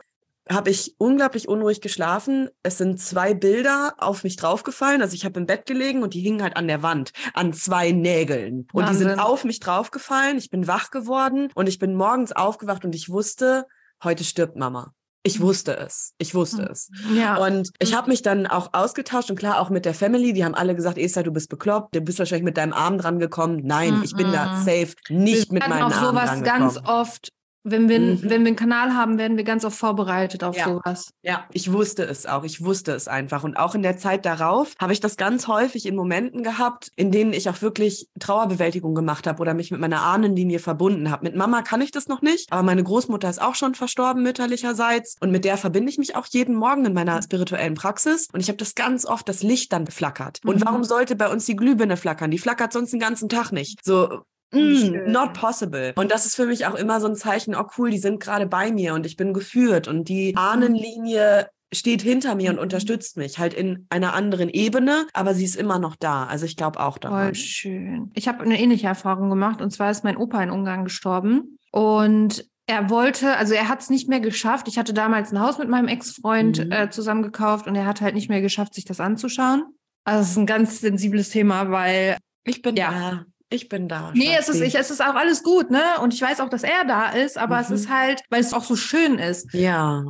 habe 0.52 0.70
ich 0.70 0.94
unglaublich 1.00 1.48
unruhig 1.48 1.82
geschlafen. 1.82 2.50
Es 2.62 2.78
sind 2.78 3.02
zwei 3.02 3.34
Bilder 3.34 3.96
auf 3.98 4.24
mich 4.24 4.36
draufgefallen. 4.36 5.02
Also 5.02 5.16
ich 5.16 5.26
habe 5.26 5.40
im 5.40 5.48
Bett 5.48 5.66
gelegen 5.66 6.04
und 6.04 6.14
die 6.14 6.22
hingen 6.22 6.44
halt 6.44 6.56
an 6.56 6.68
der 6.68 6.84
Wand, 6.84 7.12
an 7.34 7.54
zwei 7.54 7.92
Nägeln. 7.92 8.68
Und 8.72 8.84
Wahnsinn. 8.86 9.08
die 9.08 9.14
sind 9.14 9.20
auf 9.20 9.44
mich 9.46 9.60
draufgefallen. 9.60 10.38
Ich 10.38 10.52
bin 10.52 10.68
wach 10.68 10.92
geworden 10.92 11.50
und 11.56 11.68
ich 11.68 11.80
bin 11.80 11.96
morgens 11.96 12.32
aufgewacht 12.32 12.86
und 12.86 12.94
ich 12.94 13.10
wusste, 13.10 13.66
heute 14.04 14.24
stirbt 14.24 14.58
Mama. 14.58 14.94
Ich 15.28 15.42
wusste 15.42 15.78
es. 15.78 16.14
Ich 16.18 16.34
wusste 16.34 16.64
hm. 16.64 16.72
es. 16.72 16.90
Ja. 17.14 17.38
Und 17.38 17.70
ich 17.80 17.94
habe 17.94 18.10
mich 18.10 18.22
dann 18.22 18.48
auch 18.48 18.70
ausgetauscht 18.74 19.30
und 19.30 19.38
klar 19.38 19.60
auch 19.60 19.70
mit 19.70 19.86
der 19.86 19.94
Family. 19.94 20.34
Die 20.34 20.46
haben 20.46 20.56
alle 20.56 20.74
gesagt, 20.74 20.98
Esther, 20.98 21.24
du 21.24 21.32
bist 21.32 21.50
bekloppt. 21.50 21.96
Du 21.96 22.02
bist 22.02 22.18
wahrscheinlich 22.20 22.46
mit 22.46 22.58
deinem 22.58 22.74
Arm 22.74 22.98
dran 22.98 23.20
gekommen. 23.20 23.62
Nein, 23.64 24.02
ich 24.04 24.16
bin 24.16 24.32
da 24.32 24.58
safe 24.58 24.94
nicht 25.10 25.52
mit 25.52 25.68
meinem 25.68 25.84
Arm 25.84 25.92
dran 25.92 26.14
gekommen. 26.14 26.30
sowas 26.30 26.44
ganz 26.44 26.80
oft 26.86 27.34
wenn 27.70 27.90
wir, 27.90 28.00
mhm. 28.00 28.22
wenn 28.24 28.42
wir 28.42 28.48
einen 28.48 28.56
Kanal 28.56 28.94
haben, 28.94 29.18
werden 29.18 29.38
wir 29.38 29.44
ganz 29.44 29.66
oft 29.66 29.78
vorbereitet 29.78 30.44
auf 30.44 30.58
ja. 30.58 30.66
sowas. 30.66 31.12
Ja, 31.22 31.46
ich 31.52 31.72
wusste 31.72 32.04
es 32.04 32.26
auch. 32.26 32.44
Ich 32.44 32.64
wusste 32.64 32.94
es 32.94 33.08
einfach. 33.08 33.44
Und 33.44 33.58
auch 33.58 33.76
in 33.76 33.84
der 33.84 33.98
Zeit 33.98 34.26
darauf 34.26 34.74
habe 34.80 34.94
ich 34.94 35.00
das 35.00 35.18
ganz 35.18 35.48
häufig 35.48 35.86
in 35.86 35.96
Momenten 35.96 36.44
gehabt, 36.44 36.92
in 36.96 37.12
denen 37.12 37.34
ich 37.34 37.50
auch 37.50 37.62
wirklich 37.62 38.08
Trauerbewältigung 38.20 38.96
gemacht 38.96 39.28
habe 39.28 39.42
oder 39.42 39.54
mich 39.54 39.72
mit 39.72 39.80
meiner 39.80 40.02
Ahnenlinie 40.02 40.60
verbunden 40.60 41.12
habe. 41.12 41.26
Mit 41.26 41.36
Mama 41.36 41.62
kann 41.62 41.82
ich 41.82 41.92
das 41.92 42.08
noch 42.08 42.22
nicht, 42.22 42.52
aber 42.52 42.64
meine 42.64 42.84
Großmutter 42.84 43.30
ist 43.30 43.42
auch 43.42 43.56
schon 43.56 43.76
verstorben 43.76 44.24
mütterlicherseits. 44.24 45.18
Und 45.20 45.32
mit 45.32 45.46
der 45.46 45.58
verbinde 45.58 45.90
ich 45.90 45.98
mich 45.98 46.16
auch 46.16 46.28
jeden 46.28 46.56
Morgen 46.56 46.86
in 46.86 46.94
meiner 46.94 47.22
spirituellen 47.22 47.76
Praxis. 47.76 48.28
Und 48.32 48.40
ich 48.40 48.48
habe 48.48 48.58
das 48.58 48.76
ganz 48.76 49.06
oft, 49.06 49.28
das 49.28 49.44
Licht 49.44 49.74
dann 49.74 49.88
flackert. 49.88 50.40
Und 50.46 50.62
mhm. 50.62 50.66
warum 50.66 50.84
sollte 50.84 51.16
bei 51.16 51.30
uns 51.30 51.46
die 51.46 51.56
Glühbirne 51.56 51.98
flackern? 51.98 52.32
Die 52.32 52.40
flackert 52.40 52.72
sonst 52.72 52.92
den 52.92 53.00
ganzen 53.00 53.30
Tag 53.30 53.52
nicht. 53.52 53.84
So, 53.84 54.22
Mm, 54.52 55.12
not 55.12 55.34
possible. 55.34 55.94
Und 55.96 56.12
das 56.12 56.26
ist 56.26 56.36
für 56.36 56.46
mich 56.46 56.66
auch 56.66 56.76
immer 56.76 57.02
so 57.02 57.08
ein 57.08 57.16
Zeichen, 57.16 57.56
oh 57.56 57.66
cool, 57.78 57.90
die 57.90 57.98
sind 57.98 58.20
gerade 58.20 58.48
bei 58.48 58.72
mir 58.72 58.94
und 58.94 59.06
ich 59.06 59.18
bin 59.18 59.34
geführt 59.34 59.88
und 59.88 60.08
die. 60.10 60.36
Ahnenlinie 60.36 61.50
steht 61.74 62.02
hinter 62.02 62.36
mir 62.36 62.50
und 62.52 62.56
mhm. 62.58 62.62
unterstützt 62.62 63.18
mich, 63.18 63.40
halt 63.40 63.54
in 63.54 63.88
einer 63.90 64.14
anderen 64.14 64.50
Ebene, 64.50 65.06
aber 65.14 65.34
sie 65.34 65.44
ist 65.44 65.56
immer 65.56 65.80
noch 65.80 65.96
da. 65.96 66.26
Also 66.26 66.46
ich 66.46 66.56
glaube 66.56 66.80
auch 66.80 66.98
daran. 66.98 67.26
Voll 67.26 67.36
schön. 67.36 68.12
Ich 68.14 68.28
habe 68.28 68.44
eine 68.44 68.60
ähnliche 68.60 68.88
Erfahrung 68.88 69.30
gemacht 69.30 69.62
und 69.62 69.72
zwar 69.72 69.92
ist 69.92 70.04
mein 70.04 70.18
Opa 70.18 70.42
in 70.42 70.52
Ungarn 70.52 70.86
gestorben 70.86 71.60
und 71.72 72.46
er 72.70 72.90
wollte, 72.90 73.36
also 73.38 73.54
er 73.54 73.70
hat 73.70 73.82
es 73.82 73.90
nicht 73.90 74.10
mehr 74.10 74.20
geschafft. 74.20 74.68
Ich 74.68 74.78
hatte 74.78 74.94
damals 74.94 75.32
ein 75.32 75.40
Haus 75.40 75.58
mit 75.58 75.70
meinem 75.70 75.88
Ex-Freund 75.88 76.66
mhm. 76.66 76.72
äh, 76.72 76.90
zusammengekauft 76.90 77.68
und 77.68 77.76
er 77.76 77.86
hat 77.86 78.02
halt 78.02 78.16
nicht 78.16 78.30
mehr 78.30 78.42
geschafft, 78.42 78.74
sich 78.74 78.86
das 78.86 79.00
anzuschauen. 79.00 79.64
Also 80.04 80.22
es 80.22 80.32
ist 80.32 80.38
ein 80.38 80.46
ganz 80.46 80.80
sensibles 80.80 81.30
Thema, 81.30 81.72
weil 81.72 82.18
ich 82.46 82.62
bin 82.62 82.76
ja. 82.76 82.92
da 82.92 83.26
ich 83.50 83.70
bin 83.70 83.88
da. 83.88 84.12
Nee, 84.14 84.36
es 84.38 84.50
ist, 84.50 84.62
ich, 84.62 84.76
es 84.76 84.92
ist 84.92 85.02
auch 85.02 85.16
alles 85.16 85.44
gut, 85.44 85.72
ne? 85.72 85.82
Und 86.02 86.14
ich 86.14 86.22
weiß 86.22 86.40
auch, 86.42 86.50
dass 86.50 86.64
er 86.64 86.86
da 86.86 87.10
ist, 87.10 87.38
aber 87.38 87.56
mhm. 87.56 87.62
es 87.62 87.70
ist 87.72 87.90
halt, 87.90 88.22
weil 88.30 88.42
es 88.42 88.54
auch 88.54 88.64
so 88.64 88.76
schön 88.76 89.20
ist. 89.20 89.54
Ja. 89.54 90.04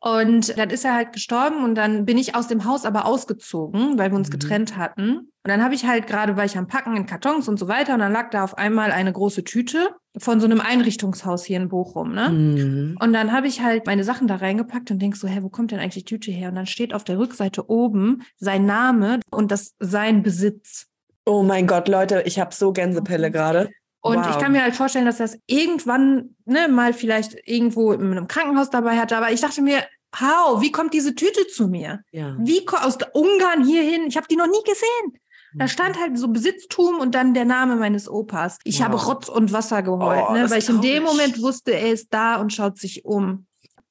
Und 0.00 0.58
dann 0.58 0.68
ist 0.68 0.84
er 0.84 0.94
halt 0.94 1.14
gestorben 1.14 1.64
und 1.64 1.74
dann 1.76 2.04
bin 2.04 2.18
ich 2.18 2.34
aus 2.34 2.46
dem 2.46 2.66
Haus 2.66 2.84
aber 2.84 3.06
ausgezogen, 3.06 3.98
weil 3.98 4.10
wir 4.10 4.18
uns 4.18 4.28
mhm. 4.28 4.32
getrennt 4.32 4.76
hatten. 4.76 5.16
Und 5.16 5.30
dann 5.50 5.64
habe 5.64 5.74
ich 5.74 5.86
halt 5.86 6.06
gerade, 6.06 6.36
weil 6.36 6.44
ich 6.44 6.58
am 6.58 6.66
Packen 6.66 6.94
in 6.94 7.06
Kartons 7.06 7.48
und 7.48 7.58
so 7.58 7.68
weiter, 7.68 7.94
und 7.94 8.00
dann 8.00 8.12
lag 8.12 8.30
da 8.30 8.44
auf 8.44 8.58
einmal 8.58 8.92
eine 8.92 9.12
große 9.12 9.44
Tüte 9.44 9.90
von 10.18 10.40
so 10.40 10.46
einem 10.46 10.60
Einrichtungshaus 10.60 11.44
hier 11.44 11.56
in 11.56 11.68
Bochum, 11.68 12.12
ne? 12.12 12.28
Mhm. 12.28 12.98
Und 13.00 13.12
dann 13.14 13.32
habe 13.32 13.46
ich 13.46 13.62
halt 13.62 13.86
meine 13.86 14.04
Sachen 14.04 14.28
da 14.28 14.36
reingepackt 14.36 14.90
und 14.90 15.00
denk 15.00 15.16
so, 15.16 15.26
hä, 15.26 15.38
wo 15.40 15.48
kommt 15.48 15.70
denn 15.70 15.80
eigentlich 15.80 16.04
die 16.04 16.16
Tüte 16.16 16.30
her? 16.30 16.50
Und 16.50 16.56
dann 16.56 16.66
steht 16.66 16.92
auf 16.92 17.04
der 17.04 17.18
Rückseite 17.18 17.70
oben 17.70 18.22
sein 18.36 18.66
Name 18.66 19.20
und 19.30 19.50
das 19.50 19.74
sein 19.80 20.22
Besitz. 20.22 20.86
Oh 21.24 21.42
mein 21.42 21.66
Gott, 21.66 21.88
Leute, 21.88 22.22
ich 22.26 22.38
habe 22.38 22.54
so 22.54 22.72
Gänsepelle 22.72 23.30
gerade. 23.30 23.70
Und 24.00 24.18
wow. 24.18 24.26
ich 24.30 24.38
kann 24.38 24.52
mir 24.52 24.62
halt 24.62 24.76
vorstellen, 24.76 25.06
dass 25.06 25.16
das 25.16 25.38
irgendwann 25.46 26.36
ne, 26.44 26.68
mal 26.68 26.92
vielleicht 26.92 27.36
irgendwo 27.46 27.92
in 27.92 28.02
einem 28.02 28.28
Krankenhaus 28.28 28.68
dabei 28.68 28.98
hatte. 28.98 29.16
Aber 29.16 29.32
ich 29.32 29.40
dachte 29.40 29.62
mir, 29.62 29.82
how, 30.20 30.60
wie 30.60 30.70
kommt 30.70 30.92
diese 30.92 31.14
Tüte 31.14 31.46
zu 31.46 31.68
mir? 31.68 32.02
Ja. 32.12 32.36
Wie 32.38 32.66
aus 32.68 32.98
Ungarn 33.14 33.64
hierhin? 33.64 34.06
Ich 34.06 34.16
habe 34.16 34.26
die 34.28 34.36
noch 34.36 34.46
nie 34.46 34.62
gesehen. 34.62 35.18
Da 35.54 35.64
mhm. 35.64 35.68
stand 35.68 35.98
halt 35.98 36.18
so 36.18 36.28
Besitztum 36.28 36.98
und 36.98 37.14
dann 37.14 37.32
der 37.32 37.44
Name 37.44 37.76
meines 37.76 38.08
Opas. 38.08 38.58
Ich 38.64 38.80
wow. 38.80 38.86
habe 38.86 39.04
Rotz 39.04 39.28
und 39.28 39.52
Wasser 39.52 39.82
geheult, 39.82 40.24
oh, 40.28 40.32
ne, 40.32 40.50
weil 40.50 40.58
ich 40.58 40.68
in 40.68 40.80
dem 40.80 41.04
Moment 41.04 41.40
wusste, 41.40 41.72
er 41.72 41.92
ist 41.92 42.12
da 42.12 42.36
und 42.36 42.52
schaut 42.52 42.78
sich 42.78 43.04
um. 43.04 43.46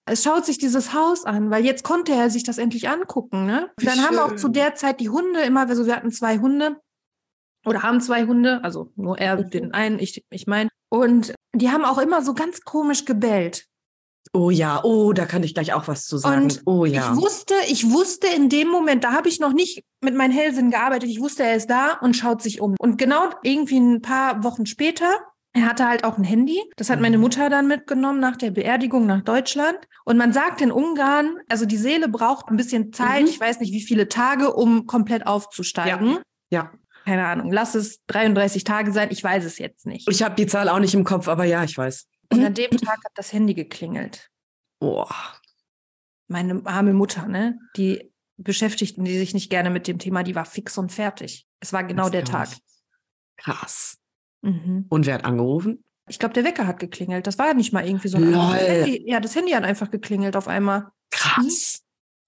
Es 0.06 0.24
schaut 0.24 0.46
sich 0.46 0.58
dieses 0.58 0.94
Haus 0.94 1.26
an, 1.26 1.50
weil 1.50 1.66
jetzt 1.66 1.84
konnte 1.84 2.12
er 2.12 2.30
sich 2.30 2.44
das 2.44 2.58
endlich 2.58 2.90
angucken. 2.90 3.46
Ne? 3.46 3.72
Dann 3.78 3.96
schön. 3.96 4.06
haben 4.06 4.16
wir 4.16 4.26
auch 4.26 4.36
zu 4.36 4.50
der 4.50 4.76
Zeit 4.76 5.00
die 5.00 5.10
Hunde 5.10 5.42
immer, 5.42 5.62
also 5.62 5.86
wir 5.86 5.96
hatten 5.96 6.12
zwei 6.12 6.40
Hunde, 6.40 6.76
oder 7.66 7.84
haben 7.84 8.02
zwei 8.02 8.26
Hunde, 8.26 8.64
also 8.64 8.92
nur 8.96 9.18
er 9.20 9.38
Mhm. 9.38 9.50
den 9.50 9.74
einen, 9.74 10.00
ich, 10.00 10.24
ich 10.30 10.48
mein. 10.48 10.70
Und 10.90 11.34
die 11.56 11.70
haben 11.70 11.86
auch 11.86 11.98
immer 11.98 12.22
so 12.22 12.34
ganz 12.34 12.62
komisch 12.62 13.06
gebellt. 13.06 13.66
Oh 14.36 14.50
ja, 14.50 14.82
oh, 14.84 15.14
da 15.14 15.26
kann 15.26 15.44
ich 15.44 15.54
gleich 15.54 15.74
auch 15.74 15.88
was 15.88 16.06
zu 16.06 16.18
sagen. 16.18 16.44
Und 16.44 16.62
oh 16.66 16.86
ja. 16.86 17.12
Ich 17.14 17.22
wusste, 17.22 17.54
ich 17.68 17.92
wusste 17.92 18.28
in 18.28 18.50
dem 18.50 18.68
Moment, 18.70 19.04
da 19.04 19.12
habe 19.14 19.28
ich 19.30 19.40
noch 19.40 19.54
nicht 19.54 19.84
mit 20.02 20.16
meinem 20.16 20.32
Hellsinn 20.32 20.72
gearbeitet. 20.72 21.10
Ich 21.10 21.20
wusste, 21.20 21.44
er 21.44 21.56
ist 21.56 21.70
da 21.70 22.00
und 22.02 22.16
schaut 22.16 22.42
sich 22.42 22.60
um. 22.62 22.76
Und 22.80 22.98
genau 22.98 23.30
irgendwie 23.44 23.80
ein 23.80 24.02
paar 24.02 24.44
Wochen 24.44 24.66
später, 24.66 25.08
er 25.56 25.68
hatte 25.68 25.88
halt 25.88 26.04
auch 26.04 26.18
ein 26.18 26.24
Handy. 26.24 26.60
Das 26.78 26.90
hat 26.90 27.00
meine 27.00 27.18
Mhm. 27.18 27.24
Mutter 27.24 27.50
dann 27.52 27.68
mitgenommen 27.68 28.20
nach 28.20 28.38
der 28.38 28.50
Beerdigung 28.50 29.06
nach 29.06 29.22
Deutschland. 29.22 29.78
Und 30.04 30.18
man 30.18 30.34
sagt 30.34 30.62
in 30.62 30.72
Ungarn, 30.72 31.38
also 31.48 31.66
die 31.68 31.78
Seele 31.78 32.08
braucht 32.10 32.48
ein 32.50 32.58
bisschen 32.58 32.92
Zeit, 32.92 33.22
Mhm. 33.24 33.28
ich 33.28 33.40
weiß 33.40 33.60
nicht 33.60 33.72
wie 33.74 33.84
viele 33.84 34.08
Tage, 34.10 34.54
um 34.54 34.88
komplett 34.88 35.28
aufzusteigen. 35.28 36.20
ja. 36.50 36.72
Keine 37.06 37.26
Ahnung, 37.26 37.52
lass 37.52 37.76
es 37.76 38.04
33 38.08 38.64
Tage 38.64 38.92
sein, 38.94 39.10
ich 39.12 39.24
weiß 39.24 39.44
es 39.44 39.58
jetzt 39.58 39.86
nicht. 39.86 40.10
Ich 40.10 40.24
habe 40.24 40.36
die 40.36 40.48
Zahl 40.48 40.70
auch 40.70 40.80
nicht 40.80 40.94
im 40.94 41.04
Kopf, 41.04 41.28
aber 41.28 41.44
ja, 41.44 41.64
ich 41.64 41.78
weiß. 41.78 42.08
Und 42.32 42.46
an 42.46 42.54
dem 42.54 42.72
Tag 42.72 43.04
hat 43.04 43.12
das 43.16 43.34
Handy 43.34 43.54
geklingelt. 43.54 44.30
Oh. 44.80 45.06
meine 46.28 46.62
arme 46.66 46.94
Mutter, 46.94 47.28
ne, 47.28 47.58
die 47.78 48.12
beschäftigten 48.38 49.06
die 49.06 49.18
sich 49.18 49.34
nicht 49.34 49.50
gerne 49.50 49.70
mit 49.70 49.88
dem 49.88 50.00
Thema, 50.00 50.24
die 50.24 50.36
war 50.36 50.46
fix 50.46 50.78
und 50.78 50.92
fertig. 50.92 51.48
Es 51.60 51.72
war 51.72 51.84
genau 51.84 52.04
das 52.04 52.12
der 52.12 52.26
Tag. 52.26 52.50
Krass. 53.38 53.98
Mhm. 54.42 54.86
Und 54.90 55.06
wer 55.06 55.16
hat 55.16 55.26
angerufen? 55.26 55.84
Ich 56.10 56.20
glaube, 56.20 56.34
der 56.34 56.44
Wecker 56.44 56.68
hat 56.68 56.80
geklingelt. 56.80 57.28
Das 57.28 57.38
war 57.38 57.54
nicht 57.54 57.72
mal 57.72 57.86
irgendwie 57.86 58.10
so 58.10 58.18
ein 58.18 58.32
Lol. 58.32 58.56
Handy, 58.56 59.04
Ja, 59.10 59.20
das 59.20 59.36
Handy 59.36 59.52
hat 59.52 59.64
einfach 59.64 59.90
geklingelt 59.90 60.36
auf 60.36 60.48
einmal. 60.50 60.88
Krass. 61.12 61.83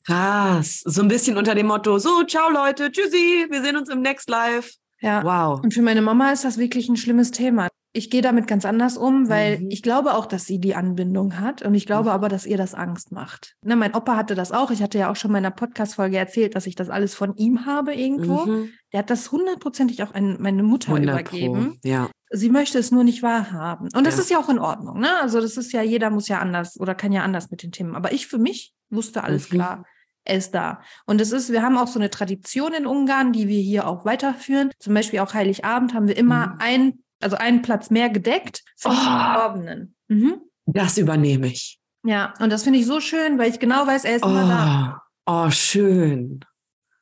Krass. 0.05 0.81
So 0.85 1.01
ein 1.01 1.07
bisschen 1.07 1.37
unter 1.37 1.55
dem 1.55 1.67
Motto, 1.67 1.97
so, 1.97 2.23
ciao 2.23 2.49
Leute, 2.49 2.91
tschüssi, 2.91 3.47
wir 3.49 3.61
sehen 3.61 3.75
uns 3.77 3.89
im 3.89 4.01
Next 4.01 4.29
Live. 4.29 4.71
Ja. 5.01 5.23
Wow. 5.23 5.61
Und 5.63 5.73
für 5.73 5.81
meine 5.81 6.01
Mama 6.01 6.31
ist 6.31 6.45
das 6.45 6.57
wirklich 6.57 6.87
ein 6.89 6.95
schlimmes 6.97 7.31
Thema. 7.31 7.67
Ich 7.91 8.09
gehe 8.09 8.21
damit 8.21 8.45
ganz 8.47 8.65
anders 8.65 8.97
um, 8.97 9.29
weil 9.29 9.59
Mhm. 9.59 9.69
ich 9.71 9.81
glaube 9.81 10.15
auch, 10.15 10.25
dass 10.25 10.45
sie 10.45 10.59
die 10.59 10.75
Anbindung 10.75 11.39
hat. 11.39 11.61
Und 11.61 11.75
ich 11.75 11.85
glaube 11.85 12.09
Mhm. 12.09 12.15
aber, 12.15 12.29
dass 12.29 12.45
ihr 12.45 12.57
das 12.57 12.73
Angst 12.73 13.11
macht. 13.13 13.55
Ne, 13.63 13.75
mein 13.77 13.95
Opa 13.95 14.15
hatte 14.17 14.35
das 14.35 14.51
auch. 14.51 14.69
Ich 14.69 14.83
hatte 14.83 14.97
ja 14.97 15.09
auch 15.09 15.15
schon 15.15 15.29
in 15.29 15.33
meiner 15.33 15.51
Podcast-Folge 15.51 16.17
erzählt, 16.17 16.55
dass 16.55 16.67
ich 16.67 16.75
das 16.75 16.89
alles 16.89 17.15
von 17.15 17.35
ihm 17.37 17.65
habe 17.65 17.93
irgendwo. 17.95 18.45
Mhm. 18.45 18.69
Der 18.91 18.99
hat 18.99 19.09
das 19.09 19.31
hundertprozentig 19.31 20.03
auch 20.03 20.13
an 20.13 20.37
meine 20.41 20.63
Mutter 20.63 20.91
100 20.93 21.21
übergeben. 21.21 21.79
Pro. 21.81 21.89
Ja. 21.89 22.09
Sie 22.31 22.49
möchte 22.49 22.77
es 22.79 22.91
nur 22.91 23.03
nicht 23.05 23.23
wahrhaben. 23.23 23.87
Und 23.95 24.05
das 24.05 24.15
Ja. 24.17 24.21
ist 24.21 24.29
ja 24.29 24.39
auch 24.39 24.49
in 24.49 24.59
Ordnung, 24.59 24.99
ne? 24.99 25.09
Also 25.21 25.39
das 25.39 25.55
ist 25.55 25.71
ja, 25.71 25.81
jeder 25.81 26.09
muss 26.09 26.27
ja 26.27 26.39
anders 26.39 26.77
oder 26.79 26.95
kann 26.95 27.13
ja 27.13 27.23
anders 27.23 27.49
mit 27.49 27.63
den 27.63 27.71
Themen. 27.71 27.95
Aber 27.95 28.11
ich 28.11 28.27
für 28.27 28.39
mich 28.39 28.73
wusste 28.89 29.23
alles 29.23 29.49
Mhm. 29.49 29.55
klar. 29.55 29.85
Ist 30.27 30.55
da. 30.55 30.81
Und 31.05 31.21
es 31.21 31.31
ist, 31.31 31.51
wir 31.51 31.61
haben 31.61 31.77
auch 31.77 31.87
so 31.87 31.99
eine 31.99 32.09
Tradition 32.09 32.73
in 32.73 32.87
Ungarn, 32.87 33.31
die 33.31 33.47
wir 33.47 33.61
hier 33.61 33.87
auch 33.87 34.05
weiterführen. 34.05 34.71
Zum 34.79 34.93
Beispiel 34.95 35.19
auch 35.19 35.33
Heiligabend 35.35 35.93
haben 35.93 36.07
wir 36.07 36.17
immer 36.17 36.47
Mhm. 36.47 36.55
ein, 36.59 36.99
also 37.21 37.35
einen 37.37 37.61
Platz 37.61 37.91
mehr 37.91 38.09
gedeckt 38.09 38.63
für 38.75 38.89
die 38.89 38.95
Oh. 38.95 38.99
Verstorbenen. 38.99 39.95
Mhm. 40.07 40.41
Das 40.65 40.97
übernehme 40.97 41.47
ich. 41.47 41.79
Ja, 42.03 42.33
und 42.39 42.51
das 42.51 42.63
finde 42.63 42.79
ich 42.79 42.85
so 42.87 42.99
schön, 42.99 43.37
weil 43.37 43.49
ich 43.51 43.59
genau 43.59 43.85
weiß, 43.85 44.03
er 44.05 44.15
ist 44.15 44.25
immer 44.25 44.47
da. 44.47 45.01
Oh, 45.27 45.45
oh, 45.45 45.51
schön. 45.51 46.39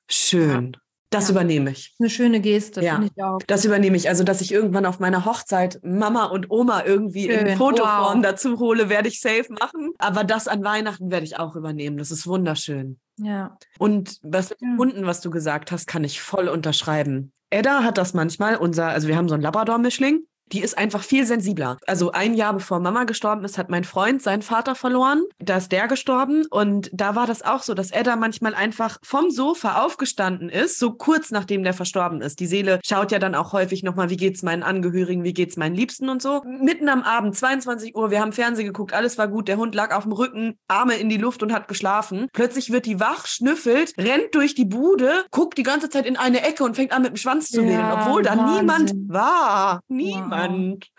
Schön. 0.09 0.75
Das 1.13 1.27
Ja. 1.27 1.31
übernehme 1.31 1.71
ich. 1.71 1.93
Eine 1.99 2.09
schöne 2.09 2.39
Geste, 2.41 2.81
Ja. 2.81 2.93
finde 2.95 3.09
ich 3.15 3.23
auch. 3.23 3.39
Das 3.47 3.65
übernehme 3.65 3.95
ich. 3.97 4.09
Also, 4.09 4.23
dass 4.23 4.41
ich 4.41 4.51
irgendwann 4.51 4.85
auf 4.85 4.99
meiner 4.99 5.25
Hochzeit 5.25 5.79
Mama 5.83 6.25
und 6.25 6.49
Oma 6.51 6.83
irgendwie 6.85 7.27
in 7.29 7.47
Schön. 7.47 7.57
Fotoform 7.57 8.17
Wow. 8.17 8.23
dazu 8.23 8.59
hole, 8.59 8.89
werde 8.89 9.07
ich 9.07 9.21
safe 9.21 9.45
machen. 9.51 9.91
Aber 9.99 10.23
das 10.23 10.47
an 10.47 10.63
Weihnachten 10.63 11.11
werde 11.11 11.25
ich 11.25 11.37
auch 11.39 11.55
übernehmen. 11.55 11.97
Das 11.97 12.11
ist 12.11 12.25
wunderschön. 12.27 12.99
Ja. 13.17 13.57
Und 13.79 14.17
was 14.23 14.49
mit 14.49 14.61
den. 14.61 14.77
Hunden, 14.77 15.05
was 15.05 15.21
du 15.21 15.29
gesagt 15.29 15.71
hast, 15.71 15.85
kann 15.87 16.03
ich 16.03 16.21
voll 16.21 16.47
unterschreiben. 16.47 17.31
Edda 17.51 17.83
hat 17.83 17.99
das 17.99 18.15
manchmal, 18.15 18.55
unser, 18.55 18.87
also 18.87 19.07
wir 19.07 19.15
haben 19.15 19.27
so 19.29 19.35
einen 19.35 19.43
Labrador-Mischling, 19.43 20.21
die 20.53 20.61
ist 20.61 20.77
einfach 20.77 21.03
viel 21.03 21.25
sensibler. 21.25 21.77
Also 21.87 22.11
ein 22.11 22.35
Jahr 22.35 22.53
bevor 22.53 22.79
Mama 22.79 23.03
gestorben 23.05 23.43
ist, 23.43 23.57
hat 23.57 23.69
mein 23.69 23.83
Freund 23.83 24.21
seinen 24.21 24.43
Vater 24.43 24.75
verloren. 24.75 25.23
Da 25.39 25.57
ist 25.57 25.71
der 25.71 25.87
gestorben. 25.87 26.45
Und 26.49 26.89
da 26.93 27.15
war 27.15 27.25
das 27.27 27.41
auch 27.41 27.63
so, 27.63 27.73
dass 27.73 27.91
Edda 27.91 28.15
manchmal 28.15 28.53
einfach 28.53 28.99
vom 29.03 29.31
Sofa 29.31 29.83
aufgestanden 29.83 30.49
ist, 30.49 30.79
so 30.79 30.91
kurz 30.91 31.31
nachdem 31.31 31.63
der 31.63 31.73
verstorben 31.73 32.21
ist. 32.21 32.39
Die 32.39 32.45
Seele 32.45 32.79
schaut 32.85 33.11
ja 33.11 33.19
dann 33.19 33.35
auch 33.35 33.53
häufig 33.53 33.83
nochmal, 33.83 34.09
wie 34.09 34.17
geht's 34.17 34.43
meinen 34.43 34.63
Angehörigen, 34.63 35.23
wie 35.23 35.33
geht's 35.33 35.57
meinen 35.57 35.75
Liebsten 35.75 36.09
und 36.09 36.21
so. 36.21 36.43
Mitten 36.45 36.87
am 36.87 37.01
Abend, 37.01 37.35
22 37.35 37.95
Uhr, 37.95 38.11
wir 38.11 38.21
haben 38.21 38.31
Fernsehen 38.31 38.67
geguckt, 38.67 38.93
alles 38.93 39.17
war 39.17 39.27
gut. 39.27 39.47
Der 39.47 39.57
Hund 39.57 39.73
lag 39.73 39.95
auf 39.95 40.03
dem 40.03 40.11
Rücken, 40.13 40.55
Arme 40.67 40.95
in 40.95 41.09
die 41.09 41.17
Luft 41.17 41.41
und 41.41 41.51
hat 41.51 41.67
geschlafen. 41.67 42.27
Plötzlich 42.31 42.71
wird 42.71 42.85
die 42.85 42.99
wach, 42.99 43.25
schnüffelt, 43.25 43.93
rennt 43.97 44.35
durch 44.35 44.53
die 44.53 44.65
Bude, 44.65 45.25
guckt 45.31 45.57
die 45.57 45.63
ganze 45.63 45.89
Zeit 45.89 46.05
in 46.05 46.17
eine 46.17 46.43
Ecke 46.43 46.63
und 46.63 46.75
fängt 46.75 46.91
an 46.91 47.01
mit 47.01 47.11
dem 47.11 47.17
Schwanz 47.17 47.49
zu 47.49 47.63
Ja, 47.63 48.05
obwohl 48.05 48.21
da 48.21 48.37
Wahnsinn. 48.37 48.55
niemand 48.59 48.93
war. 49.07 49.81
Niemand. 49.87 50.42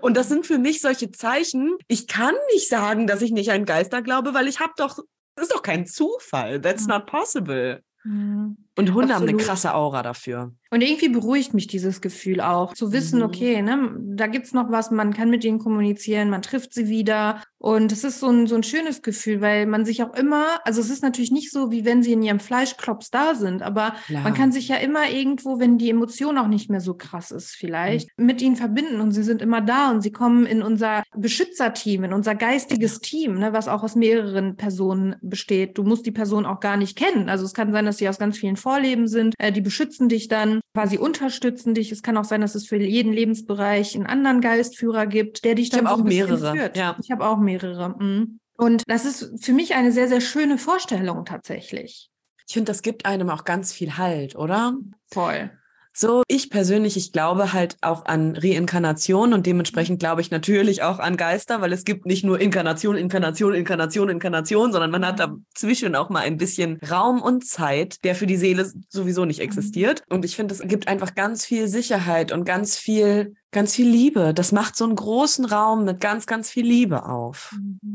Und 0.00 0.16
das 0.16 0.28
sind 0.28 0.46
für 0.46 0.58
mich 0.58 0.80
solche 0.80 1.10
Zeichen. 1.10 1.76
Ich 1.88 2.06
kann 2.06 2.34
nicht 2.52 2.68
sagen, 2.68 3.06
dass 3.06 3.22
ich 3.22 3.32
nicht 3.32 3.50
an 3.50 3.64
Geister 3.64 4.02
glaube, 4.02 4.34
weil 4.34 4.48
ich 4.48 4.60
habe 4.60 4.72
doch, 4.76 4.98
das 5.34 5.48
ist 5.48 5.52
doch 5.52 5.62
kein 5.62 5.86
Zufall. 5.86 6.60
That's 6.60 6.86
not 6.86 7.06
possible. 7.06 7.82
Mhm. 8.04 8.63
Und 8.76 8.92
Hunde 8.92 9.14
haben 9.14 9.22
eine 9.22 9.32
Absolut. 9.32 9.40
krasse 9.42 9.74
Aura 9.74 10.02
dafür. 10.02 10.52
Und 10.70 10.80
irgendwie 10.80 11.08
beruhigt 11.08 11.54
mich 11.54 11.68
dieses 11.68 12.00
Gefühl 12.00 12.40
auch, 12.40 12.74
zu 12.74 12.92
wissen, 12.92 13.18
Mhm. 13.20 13.24
okay, 13.24 13.62
ne, 13.62 13.94
da 14.00 14.26
gibt's 14.26 14.52
noch 14.52 14.72
was, 14.72 14.90
man 14.90 15.12
kann 15.12 15.30
mit 15.30 15.44
ihnen 15.44 15.60
kommunizieren, 15.60 16.28
man 16.30 16.42
trifft 16.42 16.74
sie 16.74 16.88
wieder. 16.88 17.40
Und 17.58 17.92
es 17.92 18.02
ist 18.02 18.18
so 18.18 18.28
ein, 18.28 18.48
so 18.48 18.56
ein 18.56 18.64
schönes 18.64 19.00
Gefühl, 19.02 19.40
weil 19.40 19.66
man 19.66 19.84
sich 19.84 20.02
auch 20.02 20.12
immer, 20.14 20.44
also 20.64 20.80
es 20.80 20.90
ist 20.90 21.02
natürlich 21.04 21.30
nicht 21.30 21.52
so, 21.52 21.70
wie 21.70 21.84
wenn 21.84 22.02
sie 22.02 22.12
in 22.12 22.22
ihrem 22.22 22.40
Fleischklops 22.40 23.10
da 23.10 23.36
sind, 23.36 23.62
aber 23.62 23.94
Klar. 24.06 24.22
man 24.24 24.34
kann 24.34 24.50
sich 24.50 24.66
ja 24.68 24.76
immer 24.76 25.08
irgendwo, 25.08 25.60
wenn 25.60 25.78
die 25.78 25.88
Emotion 25.90 26.36
auch 26.36 26.48
nicht 26.48 26.68
mehr 26.68 26.80
so 26.80 26.94
krass 26.94 27.30
ist, 27.30 27.50
vielleicht, 27.52 28.10
mit 28.18 28.42
ihnen 28.42 28.56
verbinden 28.56 29.00
und 29.00 29.12
sie 29.12 29.22
sind 29.22 29.40
immer 29.40 29.60
da 29.60 29.92
und 29.92 30.00
sie 30.02 30.12
kommen 30.12 30.44
in 30.44 30.62
unser 30.62 31.04
Beschützerteam, 31.16 32.04
in 32.04 32.12
unser 32.12 32.34
geistiges 32.34 33.00
Team, 33.00 33.34
ne, 33.38 33.52
was 33.52 33.68
auch 33.68 33.82
aus 33.84 33.94
mehreren 33.94 34.56
Personen 34.56 35.14
besteht. 35.22 35.78
Du 35.78 35.84
musst 35.84 36.04
die 36.06 36.10
Person 36.12 36.46
auch 36.46 36.60
gar 36.60 36.76
nicht 36.76 36.96
kennen. 36.98 37.28
Also 37.28 37.44
es 37.44 37.54
kann 37.54 37.70
sein, 37.72 37.84
dass 37.86 37.98
sie 37.98 38.08
aus 38.08 38.18
ganz 38.18 38.36
vielen 38.38 38.56
Vorleben 38.64 39.08
sind, 39.08 39.34
äh, 39.38 39.52
die 39.52 39.60
beschützen 39.60 40.08
dich 40.08 40.28
dann, 40.28 40.60
quasi 40.74 40.96
unterstützen 40.96 41.74
dich. 41.74 41.92
Es 41.92 42.02
kann 42.02 42.16
auch 42.16 42.24
sein, 42.24 42.40
dass 42.40 42.54
es 42.54 42.66
für 42.66 42.76
jeden 42.76 43.12
Lebensbereich 43.12 43.94
einen 43.94 44.06
anderen 44.06 44.40
Geistführer 44.40 45.06
gibt, 45.06 45.44
der 45.44 45.54
dich 45.54 45.66
Ich 45.66 45.70
dann 45.70 45.86
hab 45.86 45.96
so 45.96 46.02
auch 46.02 46.06
mehrere, 46.06 46.52
führt. 46.52 46.74
ja. 46.74 46.96
Ich 47.02 47.10
habe 47.10 47.26
auch 47.26 47.38
mehrere. 47.38 47.90
mhm. 47.90 48.40
Und 48.56 48.82
das 48.86 49.04
ist 49.04 49.44
für 49.44 49.52
mich 49.52 49.74
eine 49.74 49.92
sehr, 49.92 50.08
sehr 50.08 50.22
schöne 50.22 50.56
Vorstellung 50.56 51.26
tatsächlich. 51.26 52.08
Ich 52.46 52.54
finde, 52.54 52.70
das 52.70 52.80
gibt 52.80 53.04
einem 53.04 53.28
auch 53.28 53.44
ganz 53.44 53.72
viel 53.72 53.98
Halt, 53.98 54.34
oder? 54.34 54.74
Voll. 55.12 55.50
So, 55.96 56.24
ich 56.26 56.50
persönlich, 56.50 56.96
ich 56.96 57.12
glaube 57.12 57.52
halt 57.52 57.76
auch 57.80 58.04
an 58.06 58.36
Reinkarnation 58.36 59.32
und 59.32 59.46
dementsprechend 59.46 60.00
glaube 60.00 60.22
ich 60.22 60.32
natürlich 60.32 60.82
auch 60.82 60.98
an 60.98 61.16
Geister, 61.16 61.60
weil 61.60 61.72
es 61.72 61.84
gibt 61.84 62.04
nicht 62.04 62.24
nur 62.24 62.40
Inkarnation, 62.40 62.96
Inkarnation, 62.96 63.54
Inkarnation, 63.54 64.08
Inkarnation, 64.08 64.72
sondern 64.72 64.90
man 64.90 65.06
hat 65.06 65.20
dazwischen 65.20 65.94
auch 65.94 66.10
mal 66.10 66.24
ein 66.24 66.36
bisschen 66.36 66.80
Raum 66.90 67.22
und 67.22 67.46
Zeit, 67.46 68.02
der 68.02 68.16
für 68.16 68.26
die 68.26 68.36
Seele 68.36 68.68
sowieso 68.88 69.24
nicht 69.24 69.38
existiert. 69.38 70.02
Und 70.08 70.24
ich 70.24 70.34
finde, 70.34 70.54
es 70.54 70.62
gibt 70.62 70.88
einfach 70.88 71.14
ganz 71.14 71.46
viel 71.46 71.68
Sicherheit 71.68 72.32
und 72.32 72.44
ganz 72.44 72.76
viel, 72.76 73.36
ganz 73.54 73.74
viel 73.74 73.88
Liebe. 73.88 74.34
Das 74.34 74.52
macht 74.52 74.76
so 74.76 74.84
einen 74.84 74.96
großen 74.96 75.46
Raum 75.46 75.84
mit 75.84 76.00
ganz, 76.00 76.26
ganz 76.26 76.50
viel 76.50 76.66
Liebe 76.66 77.06
auf. 77.06 77.54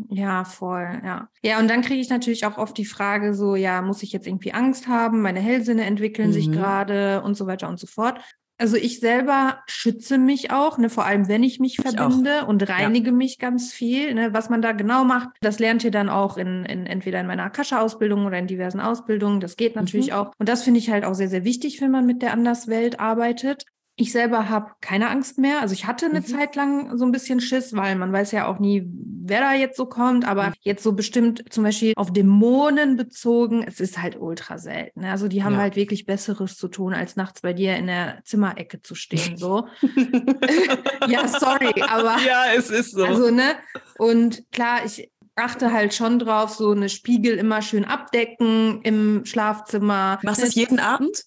Ja, 0.10 0.44
voll, 0.44 1.00
ja. 1.06 1.30
Ja, 1.44 1.60
und 1.60 1.70
dann 1.70 1.82
kriege 1.82 2.02
ich 2.02 2.10
natürlich 2.10 2.46
auch 2.48 2.58
oft 2.58 2.76
die 2.78 2.86
Frage 2.86 3.36
so, 3.36 3.56
ja, 3.56 3.84
muss 3.84 4.02
ich 4.02 4.12
jetzt 4.12 4.26
irgendwie 4.26 4.54
Angst 4.54 4.88
haben? 4.88 5.22
Meine 5.22 5.40
Hellsinne 5.40 5.86
entwickeln 5.86 6.34
sich 6.34 6.48
Mhm. 6.48 6.54
gerade 6.54 7.22
und 7.22 7.36
so 7.36 7.46
weiter 7.46 7.70
und 7.70 7.80
so 7.80 7.86
fort. 7.86 8.20
Also 8.62 8.76
ich 8.76 9.00
selber 9.00 9.60
schütze 9.68 10.18
mich 10.18 10.52
auch, 10.52 10.78
ne, 10.78 10.90
vor 10.90 11.06
allem 11.06 11.30
wenn 11.30 11.44
ich 11.44 11.62
mich 11.62 11.80
Ich 11.80 11.82
verbinde 11.96 12.46
und 12.46 12.68
reinige 12.68 13.14
mich 13.14 13.38
ganz 13.40 13.72
viel. 13.72 14.14
Ne, 14.14 14.34
was 14.34 14.50
man 14.50 14.62
da 14.62 14.74
genau 14.74 15.06
macht, 15.06 15.30
das 15.40 15.60
lernt 15.60 15.86
ihr 15.86 15.92
dann 15.92 16.10
auch 16.10 16.36
in, 16.38 16.66
in 16.66 16.86
entweder 16.86 17.22
in 17.22 17.28
meiner 17.28 17.44
Akasha-Ausbildung 17.44 18.26
oder 18.26 18.38
in 18.38 18.48
diversen 18.48 18.82
Ausbildungen. 18.82 19.40
Das 19.40 19.56
geht 19.56 19.78
natürlich 19.78 20.08
Mhm. 20.08 20.14
auch. 20.14 20.32
Und 20.40 20.50
das 20.50 20.64
finde 20.64 20.80
ich 20.82 20.90
halt 20.90 21.06
auch 21.06 21.14
sehr, 21.14 21.30
sehr 21.30 21.46
wichtig, 21.46 21.80
wenn 21.80 21.92
man 21.92 22.06
mit 22.06 22.22
der 22.22 22.34
Anderswelt 22.34 23.00
arbeitet. 23.00 23.64
Ich 24.02 24.14
selber 24.14 24.48
habe 24.48 24.72
keine 24.80 25.10
Angst 25.10 25.38
mehr. 25.40 25.60
Also 25.60 25.74
ich 25.74 25.86
hatte 25.86 26.06
eine 26.06 26.22
Mhm. 26.22 26.26
Zeit 26.26 26.56
lang 26.56 26.98
so 26.98 27.04
ein 27.04 27.12
bisschen 27.12 27.42
Schiss, 27.42 27.76
weil 27.76 27.96
man 27.98 28.14
weiß 28.14 28.32
ja 28.32 28.48
auch 28.48 28.58
nie, 28.58 28.88
wer 29.26 29.42
da 29.42 29.54
jetzt 29.54 29.76
so 29.76 29.88
kommt. 29.88 30.26
Aber 30.26 30.48
Mhm. 30.48 30.54
jetzt 30.62 30.84
so 30.84 30.94
bestimmt 30.94 31.44
zum 31.52 31.66
Beispiel 31.66 31.92
auf 31.98 32.14
Dämonen 32.14 32.96
bezogen, 32.96 33.62
es 33.68 33.82
ist 33.82 34.02
halt 34.02 34.18
ultra 34.18 34.58
selten. 34.58 35.02
ne? 35.02 35.12
Also 35.12 35.28
die 35.28 35.44
haben 35.44 35.56
Ja. 35.56 35.60
halt 35.60 35.76
wirklich 35.76 36.06
Besseres 36.06 36.56
zu 36.56 36.70
tun, 36.70 36.94
als 36.94 37.18
nachts 37.18 37.42
bei 37.42 37.52
dir 37.52 37.76
in 37.76 37.88
der 37.88 38.20
Zimmerecke 38.24 38.82
zu 38.82 38.96
stehen. 38.96 39.36
So. 39.38 39.68
ja, 41.08 41.28
sorry, 41.28 41.74
aber 41.88 42.18
ja, 42.26 42.46
es 42.56 42.70
ist 42.70 42.92
so. 42.92 43.04
also, 43.04 43.30
ne? 43.32 43.56
Und 43.98 44.44
klar, 44.54 44.86
ich 44.86 45.12
achte 45.36 45.74
halt 45.74 45.94
schon 45.94 46.20
drauf, 46.20 46.52
so 46.52 46.72
eine 46.72 46.88
Spiegel 46.88 47.36
immer 47.38 47.62
schön 47.62 47.84
abdecken 47.86 48.82
im 48.84 49.26
Schlafzimmer. 49.26 50.20
Machst 50.24 50.40
du 50.40 50.44
Ne? 50.44 50.48
es 50.50 50.56
jeden 50.56 50.80
Abend? 50.80 51.24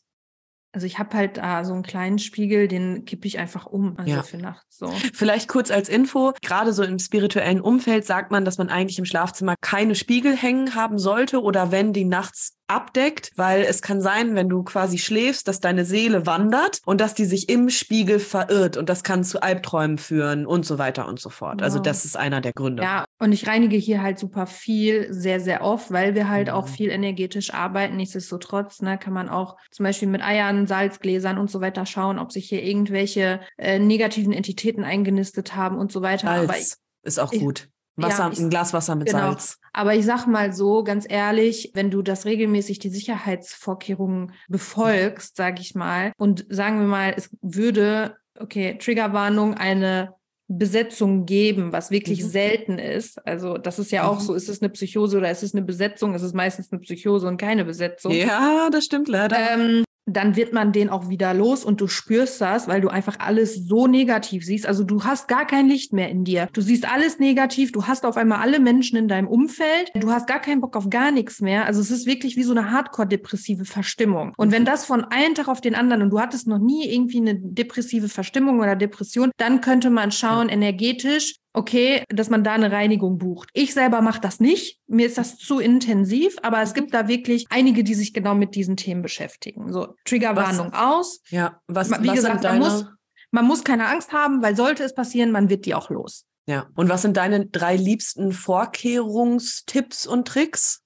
Also 0.73 0.87
ich 0.87 0.99
habe 0.99 1.15
halt 1.15 1.37
da 1.37 1.65
so 1.65 1.75
einen 1.75 1.83
kleinen 1.83 2.19
Spiegel, 2.19 2.67
den 2.67 3.05
kippe 3.05 3.27
ich 3.27 3.39
einfach 3.39 3.67
um, 3.67 3.95
also 3.99 4.11
Ja. 4.11 4.23
für 4.23 4.39
nachts 4.39 4.79
so. 4.79 4.89
Vielleicht 5.13 5.49
kurz 5.49 5.71
als 5.71 5.91
Info, 5.91 6.33
gerade 6.43 6.73
so 6.73 6.83
im 6.83 6.99
spirituellen 6.99 7.61
Umfeld 7.61 8.07
sagt 8.07 8.31
man, 8.31 8.47
dass 8.47 8.57
man 8.57 8.71
eigentlich 8.71 8.99
im 8.99 9.05
Schlafzimmer 9.05 9.55
keine 9.61 9.95
Spiegel 9.95 10.35
hängen 10.35 10.75
haben 10.75 10.99
sollte 10.99 11.43
oder 11.43 11.71
wenn 11.73 11.93
die 11.93 12.07
nachts 12.07 12.57
abdeckt, 12.73 13.31
weil 13.37 13.63
es 13.63 13.83
kann 13.83 14.01
sein, 14.01 14.35
wenn 14.35 14.49
du 14.49 14.63
quasi 14.63 14.99
schläfst, 14.99 15.47
dass 15.49 15.61
deine 15.61 15.85
Seele 15.85 16.27
wandert 16.27 16.81
und 16.87 17.01
dass 17.01 17.15
die 17.15 17.25
sich 17.25 17.49
im 17.49 17.69
Spiegel 17.71 18.19
verirrt 18.19 18.77
und 18.77 18.89
das 18.89 19.03
kann 19.03 19.25
zu 19.25 19.43
Albträumen 19.43 19.99
führen 19.99 20.47
und 20.47 20.65
so 20.67 20.79
weiter 20.79 21.07
und 21.07 21.21
so 21.21 21.31
fort. 21.31 21.63
Also 21.63 21.79
Wow. 21.79 21.83
das 21.85 22.05
ist 22.05 22.17
einer 22.17 22.41
der 22.41 22.53
Gründe. 22.53 22.83
Ja, 22.83 23.05
und 23.19 23.33
ich 23.33 23.47
reinige 23.47 23.77
hier 23.77 24.03
halt 24.03 24.19
super 24.19 24.47
viel, 24.47 25.13
sehr, 25.13 25.41
sehr 25.41 25.63
oft, 25.63 25.91
weil 25.93 26.15
wir 26.15 26.29
halt 26.29 26.51
auch 26.51 26.67
Mhm. 26.67 26.73
viel 26.73 26.91
energetisch 26.91 27.53
arbeiten. 27.55 27.97
Nichtsdestotrotz 27.97 28.81
ne, 28.83 28.99
kann 28.99 29.13
man 29.13 29.29
auch 29.29 29.57
zum 29.71 29.85
Beispiel 29.85 30.09
mit 30.09 30.23
Eiern, 30.23 30.67
Salzgläsern 30.67 31.39
und 31.39 31.51
so 31.51 31.61
weiter 31.61 31.87
schauen, 31.87 32.19
ob 32.19 32.33
sich 32.33 32.49
hier 32.49 32.63
irgendwelche 32.63 33.41
äh, 33.59 33.79
negativen 33.79 34.33
Entitäten 34.33 34.85
eingenistet 34.85 35.55
haben 35.55 35.77
und 35.79 35.93
so 35.93 36.03
weiter. 36.03 36.31
Aber 36.31 36.45
ich, 36.45 36.69
Salz 36.69 36.79
ist 37.03 37.19
auch 37.19 37.33
ich- 37.33 37.41
gut. 37.41 37.69
Wasser, 37.97 38.25
ja, 38.25 38.31
ich- 38.33 38.39
ein 38.39 38.51
Glas 38.51 38.73
Wasser 38.73 38.95
mit 38.97 39.09
genau. 39.09 39.19
Salz. 39.33 39.59
aber 39.73 39.95
ich 39.95 40.05
sag 40.07 40.27
mal 40.27 40.53
so, 40.53 40.83
ganz 40.85 41.05
ehrlich, 41.09 41.71
wenn 41.75 41.91
du 41.91 42.03
das 42.03 42.25
regelmäßig 42.25 42.79
die 42.79 42.89
Sicherheitsvorkehrungen 42.89 44.33
befolgst, 44.49 45.37
sage 45.37 45.61
ich 45.61 45.75
mal, 45.75 46.13
und 46.17 46.47
sagen 46.49 46.81
wir 46.81 46.87
mal, 46.87 47.15
es 47.17 47.31
würde, 47.43 48.17
okay, 48.39 48.79
Triggerwarnung, 48.79 49.55
eine 49.55 50.15
Besetzung 50.49 51.25
geben, 51.25 51.73
was 51.73 51.91
wirklich 51.91 52.23
Mhm. 52.23 52.29
selten 52.29 52.79
ist. 52.79 53.25
Also 53.27 53.57
das 53.57 53.79
ist 53.79 53.91
ja 53.91 54.05
auch 54.07 54.17
Mhm. 54.21 54.25
so, 54.25 54.35
ist 54.35 54.49
es 54.49 54.61
eine 54.61 54.69
Psychose 54.71 55.17
oder 55.19 55.31
ist 55.31 55.43
es 55.43 55.55
eine 55.55 55.63
Besetzung? 55.65 56.15
Es 56.15 56.23
ist 56.23 56.35
meistens 56.35 56.71
eine 56.71 56.81
Psychose 56.81 57.27
und 57.27 57.39
keine 57.39 57.65
Besetzung. 57.65 58.13
Ja, 58.13 58.69
das 58.71 58.85
stimmt 58.85 59.09
leider. 59.09 59.37
Ähm, 59.39 59.85
dann 60.17 60.37
wird 60.37 60.53
man 60.53 60.73
den 60.73 60.89
auch 60.89 61.09
wieder 61.09 61.35
los 61.35 61.65
und 61.65 61.81
du 61.81 61.89
spürst 61.89 62.41
das, 62.41 62.69
weil 62.69 62.81
du 62.81 62.89
einfach 62.89 63.17
alles 63.19 63.67
so 63.67 63.87
negativ 63.87 64.45
siehst. 64.45 64.67
Also 64.67 64.85
du 64.85 65.05
hast 65.05 65.29
gar 65.29 65.47
kein 65.47 65.69
Licht 65.69 65.93
mehr 65.93 66.09
in 66.09 66.25
dir. 66.25 66.49
Du 66.53 66.61
siehst 66.61 66.91
alles 66.91 67.19
negativ. 67.19 67.73
Du 67.73 67.87
hast 67.87 68.05
auf 68.05 68.17
einmal 68.17 68.39
alle 68.39 68.61
Menschen 68.61 68.97
in 68.97 69.09
deinem 69.09 69.29
Umfeld. 69.29 69.91
Du 69.95 70.11
hast 70.11 70.27
gar 70.27 70.41
keinen 70.41 70.61
Bock 70.61 70.77
auf 70.77 70.91
gar 70.91 71.11
nichts 71.11 71.41
mehr. 71.41 71.67
Also 71.67 71.81
es 71.81 71.91
ist 71.91 72.07
wirklich 72.07 72.37
wie 72.37 72.43
so 72.43 72.53
eine 72.53 72.71
hardcore-depressive 72.71 73.65
Verstimmung. 73.65 74.33
Und 74.37 74.53
wenn 74.53 74.65
das 74.65 74.85
von 74.85 75.05
einem 75.05 75.35
Tag 75.35 75.49
auf 75.49 75.61
den 75.61 75.75
anderen 75.75 76.03
und 76.03 76.11
du 76.11 76.21
hattest 76.21 76.47
noch 76.47 76.59
nie 76.59 76.89
irgendwie 76.89 77.19
eine 77.19 77.35
depressive 77.35 78.09
Verstimmung 78.09 78.61
oder 78.61 78.77
Depression, 78.77 79.31
dann 79.37 79.61
könnte 79.61 79.91
man 79.91 80.13
schauen, 80.13 80.49
energetisch, 80.49 81.37
okay, 81.55 82.05
dass 82.09 82.31
man 82.31 82.45
da 82.45 82.53
eine 82.53 82.73
Reinigung 82.73 83.19
bucht. 83.19 83.49
Ich 83.53 83.75
selber 83.75 84.01
mache 84.01 84.21
das 84.21 84.41
nicht. 84.41 84.79
Mir 84.87 85.07
ist 85.07 85.19
das 85.19 85.37
zu 85.37 85.59
intensiv, 85.59 86.37
aber 86.43 86.63
es 86.63 86.75
gibt 86.75 86.95
da 86.95 87.09
wirklich 87.09 87.47
einige, 87.51 87.85
die 87.85 87.95
sich 87.95 88.13
genau 88.15 88.35
mit 88.35 88.55
diesen 88.55 88.77
Themen 88.77 89.03
beschäftigen. 89.03 89.73
So, 89.73 89.95
Triggerwarnung 90.05 90.73
aus. 90.73 91.21
ja, 91.29 91.61
was, 91.67 91.91
Wie 91.91 92.09
was 92.09 92.15
gesagt, 92.17 92.43
sind 92.43 92.53
man 92.53 92.61
deine, 92.61 92.65
muss, 92.75 92.87
man 93.31 93.45
muss 93.47 93.65
keine 93.65 93.87
Angst 93.89 94.13
haben, 94.13 94.43
weil 94.43 94.57
sollte 94.57 94.83
es 94.85 94.95
passieren, 94.95 95.31
man 95.31 95.49
wird 95.51 95.67
die 95.67 95.75
auch 95.75 95.91
los. 95.91 96.25
ja. 96.47 96.67
Und 96.75 96.89
was 96.89 97.03
sind 97.03 97.17
deine 97.17 97.47
drei 97.47 97.77
liebsten 97.77 98.33
Vorkehrungstipps 98.33 100.07
und 100.07 100.27
Tricks? 100.29 100.81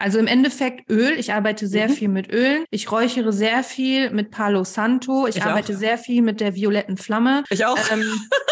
Also 0.00 0.20
im 0.20 0.28
Endeffekt 0.28 0.88
Öl. 0.90 1.18
Ich 1.18 1.32
arbeite 1.32 1.66
sehr 1.66 1.88
Mhm. 1.88 1.92
viel 1.92 2.08
mit 2.08 2.30
Ölen. 2.32 2.64
Ich 2.70 2.92
räuchere 2.92 3.32
sehr 3.32 3.64
viel 3.64 4.10
mit 4.10 4.30
Palo 4.30 4.62
Santo. 4.62 5.26
Ich, 5.26 5.36
Ich 5.38 5.42
arbeite 5.42 5.74
auch. 5.74 5.78
sehr 5.78 5.98
viel 5.98 6.22
mit 6.22 6.40
der 6.40 6.54
violetten 6.54 6.96
Flamme. 6.96 7.42
Ich 7.50 7.64
auch. 7.66 7.76
Ähm, 7.90 8.04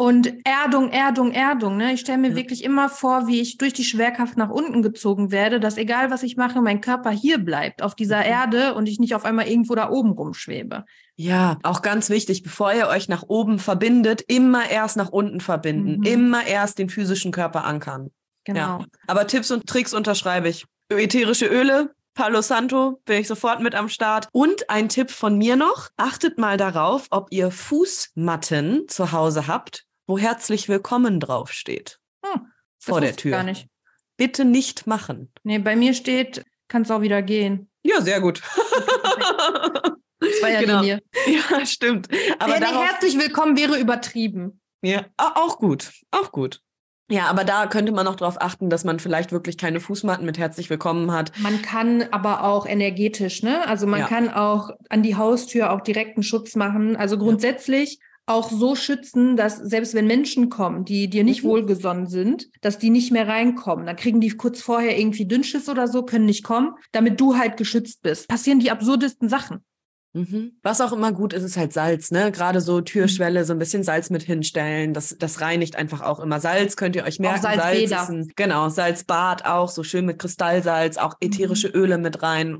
und 0.00 0.32
Erdung, 0.46 0.90
Erdung, 0.92 1.30
Erdung. 1.30 1.76
Ne? 1.76 1.92
Ich 1.92 2.00
stelle 2.00 2.16
mir 2.16 2.30
Ja. 2.30 2.36
wirklich 2.36 2.64
immer 2.64 2.88
vor, 2.88 3.26
wie 3.26 3.38
ich 3.42 3.58
durch 3.58 3.74
die 3.74 3.84
Schwerkraft 3.84 4.38
nach 4.38 4.48
unten 4.48 4.80
gezogen 4.80 5.30
werde, 5.30 5.60
dass 5.60 5.76
egal 5.76 6.10
was 6.10 6.22
ich 6.22 6.38
mache, 6.38 6.62
mein 6.62 6.80
Körper 6.80 7.10
hier 7.10 7.36
bleibt, 7.36 7.82
auf 7.82 7.94
dieser 7.94 8.20
Mhm. 8.20 8.24
Erde 8.24 8.74
und 8.74 8.88
ich 8.88 8.98
nicht 8.98 9.14
auf 9.14 9.26
einmal 9.26 9.46
irgendwo 9.46 9.74
da 9.74 9.90
oben 9.90 10.12
rumschwebe. 10.12 10.86
Ja, 11.16 11.58
auch 11.64 11.82
ganz 11.82 12.08
wichtig, 12.08 12.42
bevor 12.42 12.72
ihr 12.72 12.88
euch 12.88 13.10
nach 13.10 13.24
oben 13.28 13.58
verbindet, 13.58 14.22
immer 14.26 14.70
erst 14.70 14.96
nach 14.96 15.10
unten 15.10 15.40
verbinden. 15.40 15.98
Mhm. 15.98 16.04
Immer 16.04 16.46
erst 16.46 16.78
den 16.78 16.88
physischen 16.88 17.30
Körper 17.30 17.64
ankern. 17.64 18.10
Genau. 18.44 18.86
Aber 19.06 19.26
Tipps 19.26 19.50
und 19.50 19.66
Tricks 19.66 19.92
unterschreibe 19.92 20.48
ich. 20.48 20.64
Ätherische 20.88 21.44
Öle, 21.44 21.90
Palo 22.14 22.40
Santo, 22.40 23.02
bin 23.04 23.20
ich 23.20 23.28
sofort 23.28 23.60
mit 23.60 23.74
am 23.74 23.90
Start. 23.90 24.28
Und 24.32 24.70
ein 24.70 24.88
Tipp 24.88 25.10
von 25.10 25.36
mir 25.36 25.56
noch, 25.56 25.90
achtet 25.98 26.38
mal 26.38 26.56
darauf, 26.56 27.06
ob 27.10 27.28
ihr 27.32 27.50
Fußmatten 27.50 28.88
zu 28.88 29.12
Hause 29.12 29.46
habt, 29.46 29.84
wo 30.10 30.18
herzlich 30.18 30.68
willkommen 30.68 31.20
draufsteht. 31.20 32.00
Hm, 32.26 32.46
Vor 32.80 33.00
der 33.00 33.14
Tür. 33.14 33.30
Gar 33.30 33.44
nicht. 33.44 33.68
Bitte 34.16 34.44
nicht 34.44 34.88
machen. 34.88 35.32
Nee, 35.44 35.60
bei 35.60 35.76
mir 35.76 35.94
steht, 35.94 36.44
kannst 36.66 36.90
auch 36.90 37.00
wieder 37.00 37.22
gehen. 37.22 37.70
Ja, 37.84 38.00
sehr 38.00 38.20
gut. 38.20 38.42
Zweierlinie. 40.40 41.00
Ja, 41.26 41.64
stimmt. 41.64 42.08
Aber 42.40 42.54
Aber 42.56 42.60
darauf, 42.60 42.84
herzlich 42.88 43.18
willkommen 43.18 43.56
wäre 43.56 43.78
übertrieben. 43.78 44.60
ja, 44.82 45.06
au- 45.16 45.46
auch 45.46 45.58
gut, 45.58 45.92
auch 46.10 46.32
gut. 46.32 46.60
Ja, 47.08 47.26
aber 47.26 47.44
da 47.44 47.66
könnte 47.68 47.92
man 47.92 48.04
noch 48.04 48.16
darauf 48.16 48.40
achten, 48.40 48.68
dass 48.68 48.82
man 48.84 48.98
vielleicht 48.98 49.30
wirklich 49.32 49.58
keine 49.58 49.78
Fußmatten 49.80 50.26
mit 50.26 50.38
herzlich 50.38 50.70
willkommen 50.70 51.12
hat. 51.12 51.32
Man 51.38 51.62
kann 51.62 52.04
aber 52.10 52.42
auch 52.44 52.66
energetisch, 52.66 53.42
ne? 53.44 53.64
Also 53.68 53.86
man 53.86 54.00
Ja. 54.00 54.06
kann 54.08 54.28
auch 54.28 54.70
an 54.88 55.02
die 55.04 55.14
Haustür 55.16 55.72
auch 55.72 55.80
direkten 55.80 56.22
Schutz 56.24 56.56
machen. 56.56 56.96
Also 56.96 57.16
grundsätzlich 57.16 58.00
auch 58.26 58.50
so 58.50 58.76
schützen, 58.76 59.36
dass 59.36 59.56
selbst 59.56 59.94
wenn 59.94 60.06
Menschen 60.06 60.50
kommen, 60.50 60.84
die 60.84 61.08
dir 61.10 61.24
nicht 61.24 61.42
Mhm. 61.42 61.48
wohlgesonnen 61.48 62.06
sind, 62.06 62.48
dass 62.60 62.78
die 62.78 62.90
nicht 62.90 63.10
mehr 63.10 63.26
reinkommen. 63.26 63.86
Dann 63.86 63.96
kriegen 63.96 64.20
die 64.20 64.30
kurz 64.30 64.60
vorher 64.62 64.98
irgendwie 64.98 65.26
Dünnschiss 65.26 65.68
oder 65.68 65.88
so, 65.88 66.04
können 66.04 66.26
nicht 66.26 66.44
kommen, 66.44 66.74
damit 66.92 67.20
du 67.20 67.36
halt 67.36 67.56
geschützt 67.56 68.02
bist. 68.02 68.28
Passieren 68.28 68.60
die 68.60 68.70
absurdesten 68.70 69.28
Sachen. 69.28 69.64
Mhm. 70.12 70.52
Was 70.62 70.80
auch 70.80 70.92
immer 70.92 71.12
gut 71.12 71.32
ist, 71.32 71.44
ist 71.44 71.56
halt 71.56 71.72
Salz, 71.72 72.10
ne? 72.10 72.32
Gerade 72.32 72.60
so 72.60 72.80
Türschwelle, 72.80 73.44
so 73.44 73.52
ein 73.52 73.58
bisschen 73.58 73.84
Salz 73.84 74.10
mit 74.10 74.22
hinstellen. 74.22 74.92
Das, 74.92 75.16
das 75.18 75.40
reinigt 75.40 75.76
einfach 75.76 76.00
auch 76.00 76.18
immer. 76.18 76.40
Salz 76.40 76.76
könnt 76.76 76.96
ihr 76.96 77.04
euch 77.04 77.20
merken. 77.20 77.42
Salzbäder. 77.42 77.88
Salz 77.88 78.02
ist 78.02 78.08
ein, 78.10 78.32
genau, 78.34 78.68
Salzbad 78.68 79.44
auch, 79.44 79.68
so 79.68 79.84
schön 79.84 80.06
mit 80.06 80.18
Kristallsalz, 80.18 80.96
auch 80.96 81.14
ätherische 81.20 81.68
Öle 81.68 81.98
mit 81.98 82.22
rein. 82.22 82.58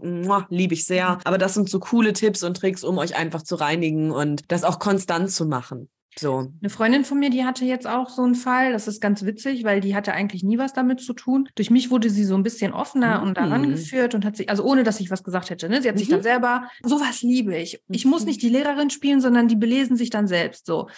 Liebe 0.48 0.74
ich 0.74 0.84
sehr. 0.84 1.18
Aber 1.24 1.38
das 1.38 1.54
sind 1.54 1.68
so 1.68 1.80
coole 1.80 2.12
Tipps 2.12 2.42
und 2.42 2.56
Tricks, 2.56 2.84
um 2.84 2.98
euch 2.98 3.16
einfach 3.16 3.42
zu 3.42 3.56
reinigen 3.56 4.10
und 4.12 4.42
das 4.48 4.62
auch 4.62 4.78
konstant 4.78 5.30
zu 5.30 5.46
machen. 5.46 5.88
So. 6.18 6.52
Eine 6.60 6.70
Freundin 6.70 7.04
von 7.04 7.18
mir, 7.20 7.30
die 7.30 7.44
hatte 7.44 7.64
jetzt 7.64 7.86
auch 7.86 8.08
so 8.08 8.22
einen 8.22 8.34
Fall. 8.34 8.72
Das 8.72 8.88
ist 8.88 9.00
ganz 9.00 9.24
witzig, 9.24 9.62
weil 9.64 9.80
die 9.80 9.94
hatte 9.94 10.12
eigentlich 10.12 10.42
nie 10.42 10.58
was 10.58 10.72
damit 10.72 11.00
zu 11.00 11.12
tun. 11.12 11.48
Durch 11.54 11.70
mich 11.70 11.90
wurde 11.90 12.10
sie 12.10 12.24
so 12.24 12.34
ein 12.34 12.42
bisschen 12.42 12.72
offener 12.72 13.22
und 13.22 13.36
daran 13.36 13.62
Mhm. 13.62 13.70
geführt 13.70 14.14
und 14.16 14.24
hat 14.24 14.36
sich, 14.36 14.50
also 14.50 14.64
ohne 14.64 14.82
dass 14.82 14.98
ich 14.98 15.10
was 15.10 15.22
gesagt 15.22 15.50
hätte, 15.50 15.68
ne? 15.68 15.80
Sie 15.80 15.88
hat 15.88 15.98
sich 15.98 16.08
Mhm. 16.08 16.12
dann 16.14 16.22
selber, 16.22 16.64
sowas 16.82 17.22
liebe 17.22 17.56
ich. 17.56 17.80
Ich 17.88 18.04
muss 18.04 18.22
Mhm. 18.22 18.28
nicht 18.28 18.42
die 18.42 18.48
Lehrerin 18.48 18.90
spielen, 18.90 19.20
sondern 19.20 19.46
die 19.48 19.54
belesen 19.56 19.96
sich 19.96 20.10
dann 20.10 20.26
selbst 20.26 20.66
so. 20.66 20.88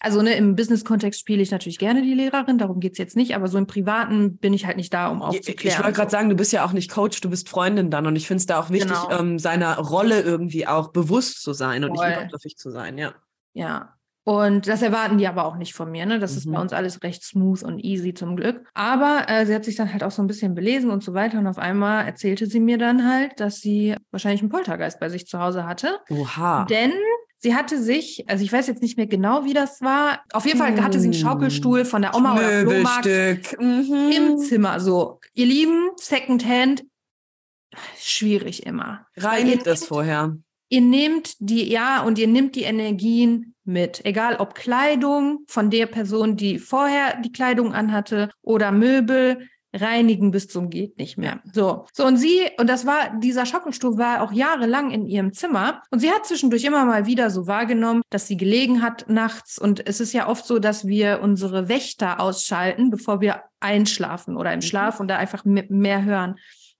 Also 0.00 0.20
ne, 0.20 0.34
im 0.34 0.56
Business-Kontext 0.56 1.20
spiele 1.20 1.42
ich 1.42 1.50
natürlich 1.52 1.78
gerne 1.78 2.02
die 2.02 2.14
Lehrerin, 2.14 2.58
darum 2.58 2.80
geht's 2.80 2.98
jetzt 2.98 3.16
nicht, 3.16 3.34
aber 3.36 3.46
so 3.48 3.58
im 3.58 3.66
Privaten 3.68 4.36
bin 4.36 4.52
ich 4.52 4.66
halt 4.66 4.76
nicht 4.76 4.92
da, 4.92 5.08
um 5.08 5.18
Ich 5.18 5.24
aufzuklären. 5.24 5.78
wollte 5.84 5.92
gerade 5.96 6.10
sagen, 6.10 6.28
du 6.28 6.34
bist 6.36 6.52
ja 6.52 6.64
auch 6.64 6.72
nicht 6.72 6.90
Coach, 6.90 7.20
du 7.20 7.30
bist 7.30 7.48
Freundin 7.48 7.90
dann. 7.90 8.06
Und 8.06 8.16
ich 8.16 8.26
finde 8.26 8.40
es 8.40 8.46
da 8.46 8.58
auch 8.60 8.70
wichtig, 8.70 8.90
Genau. 9.00 9.18
ähm, 9.20 9.38
seiner 9.38 9.78
Rolle 9.78 10.22
irgendwie 10.22 10.66
auch 10.66 10.88
bewusst 10.92 11.42
zu 11.42 11.52
sein 11.52 11.84
und 11.84 11.96
Voll. 11.96 12.08
nicht 12.08 12.16
übergriffig 12.18 12.56
zu 12.56 12.70
sein, 12.70 12.98
ja. 12.98 13.14
Ja. 13.54 13.92
Und 14.28 14.66
das 14.66 14.82
erwarten 14.82 15.18
die 15.18 15.28
aber 15.28 15.44
auch 15.44 15.56
nicht 15.56 15.72
von 15.72 15.88
mir. 15.88 16.04
Ne? 16.04 16.18
Das 16.18 16.36
ist 16.36 16.46
Mhm. 16.46 16.52
bei 16.54 16.60
uns 16.60 16.72
alles 16.72 17.00
recht 17.04 17.22
smooth 17.22 17.62
und 17.62 17.78
easy 17.78 18.12
zum 18.12 18.34
Glück. 18.34 18.66
Aber 18.74 19.22
äh, 19.28 19.46
sie 19.46 19.54
hat 19.54 19.64
sich 19.64 19.76
dann 19.76 19.92
halt 19.92 20.02
auch 20.02 20.10
so 20.10 20.20
ein 20.20 20.26
bisschen 20.26 20.56
belesen 20.56 20.90
und 20.90 21.04
so 21.04 21.14
weiter. 21.14 21.38
Und 21.38 21.46
auf 21.46 21.58
einmal 21.58 22.04
erzählte 22.06 22.46
sie 22.46 22.58
mir 22.58 22.76
dann 22.76 23.08
halt, 23.08 23.38
dass 23.38 23.60
sie 23.60 23.94
wahrscheinlich 24.10 24.40
einen 24.40 24.50
Poltergeist 24.50 24.98
bei 24.98 25.08
sich 25.10 25.28
zu 25.28 25.38
Hause 25.38 25.64
hatte. 25.64 26.00
Oha. 26.10 26.64
Denn 26.64 26.90
sie 27.38 27.54
hatte 27.54 27.80
sich, 27.80 28.24
also 28.28 28.42
ich 28.42 28.52
weiß 28.52 28.66
jetzt 28.66 28.82
nicht 28.82 28.96
mehr 28.96 29.06
genau, 29.06 29.44
wie 29.44 29.54
das 29.54 29.80
war. 29.80 30.20
Auf 30.32 30.44
jeden 30.44 30.58
Fall 30.58 30.82
hatte 30.82 30.98
sie 30.98 31.06
einen 31.06 31.14
Hm. 31.14 31.20
Schaukelstuhl 31.20 31.84
von 31.84 32.02
der 32.02 32.16
Oma 32.16 32.34
oder 32.34 32.62
Flohmarkt. 32.62 33.06
Mhm. 33.60 34.10
im 34.12 34.38
Zimmer. 34.38 34.80
So, 34.80 35.20
ihr 35.34 35.46
Lieben, 35.46 35.90
Secondhand, 36.00 36.82
schwierig 37.98 38.66
immer. 38.66 39.06
Reinigt 39.16 39.66
nehmt- 39.66 39.78
vorher. 39.78 40.36
Ihr 40.68 40.80
nehmt 40.80 41.34
die, 41.38 41.70
ja, 41.70 42.02
und 42.02 42.18
ihr 42.18 42.26
nehmt 42.28 42.56
die 42.56 42.62
Energien 42.64 43.54
mit. 43.64 44.04
Egal 44.04 44.36
ob 44.36 44.54
Kleidung 44.54 45.40
von 45.48 45.70
der 45.70 45.86
Person, 45.86 46.36
die 46.36 46.58
vorher 46.58 47.20
die 47.20 47.32
Kleidung 47.32 47.72
anhatte 47.72 48.30
oder 48.42 48.72
Möbel, 48.72 49.48
reinigen 49.72 50.30
bis 50.30 50.48
zum 50.48 50.70
geht 50.70 50.96
nicht 50.98 51.18
mehr. 51.18 51.42
So. 51.52 51.84
So, 51.92 52.06
und 52.06 52.16
sie, 52.16 52.40
und 52.58 52.68
das 52.70 52.86
war, 52.86 53.18
dieser 53.20 53.44
Schaukelstuhl 53.44 53.98
war 53.98 54.22
auch 54.22 54.32
jahrelang 54.32 54.90
in 54.90 55.04
ihrem 55.06 55.34
Zimmer. 55.34 55.82
Und 55.90 55.98
sie 55.98 56.10
hat 56.10 56.24
zwischendurch 56.26 56.64
immer 56.64 56.84
mal 56.86 57.04
wieder 57.06 57.28
so 57.30 57.46
wahrgenommen, 57.46 58.00
dass 58.08 58.26
sie 58.26 58.38
gelegen 58.38 58.80
hat 58.82 59.04
nachts. 59.08 59.58
Und 59.58 59.86
es 59.86 60.00
ist 60.00 60.14
ja 60.14 60.28
oft 60.28 60.46
so, 60.46 60.58
dass 60.58 60.86
wir 60.86 61.20
unsere 61.22 61.68
Wächter 61.68 62.20
ausschalten, 62.20 62.88
bevor 62.90 63.20
wir 63.20 63.42
einschlafen 63.60 64.36
oder 64.36 64.52
im 64.52 64.58
Mhm. 64.60 64.62
Schlaf 64.62 64.98
und 64.98 65.08
da 65.08 65.16
einfach 65.18 65.44
me- 65.44 65.66
mehr 65.68 66.04
hören. 66.04 66.36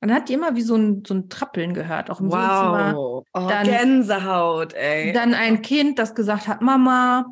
Und 0.06 0.10
dann 0.10 0.20
hat 0.20 0.28
die 0.28 0.34
immer 0.34 0.54
wie 0.54 0.62
so 0.62 0.76
ein, 0.76 1.02
so 1.04 1.14
ein 1.14 1.28
Trappeln 1.28 1.74
gehört, 1.74 2.10
auch 2.10 2.20
im 2.20 2.26
Wohnzimmer. 2.26 2.92
Wow. 2.94 3.24
Oh, 3.34 3.48
Dann- 3.48 3.66
Gänsehaut, 3.66 4.72
ey. 4.74 5.12
Dann 5.12 5.34
ein 5.34 5.62
Kind, 5.62 5.98
das 5.98 6.14
gesagt 6.14 6.46
hat, 6.46 6.62
Mama. 6.62 7.26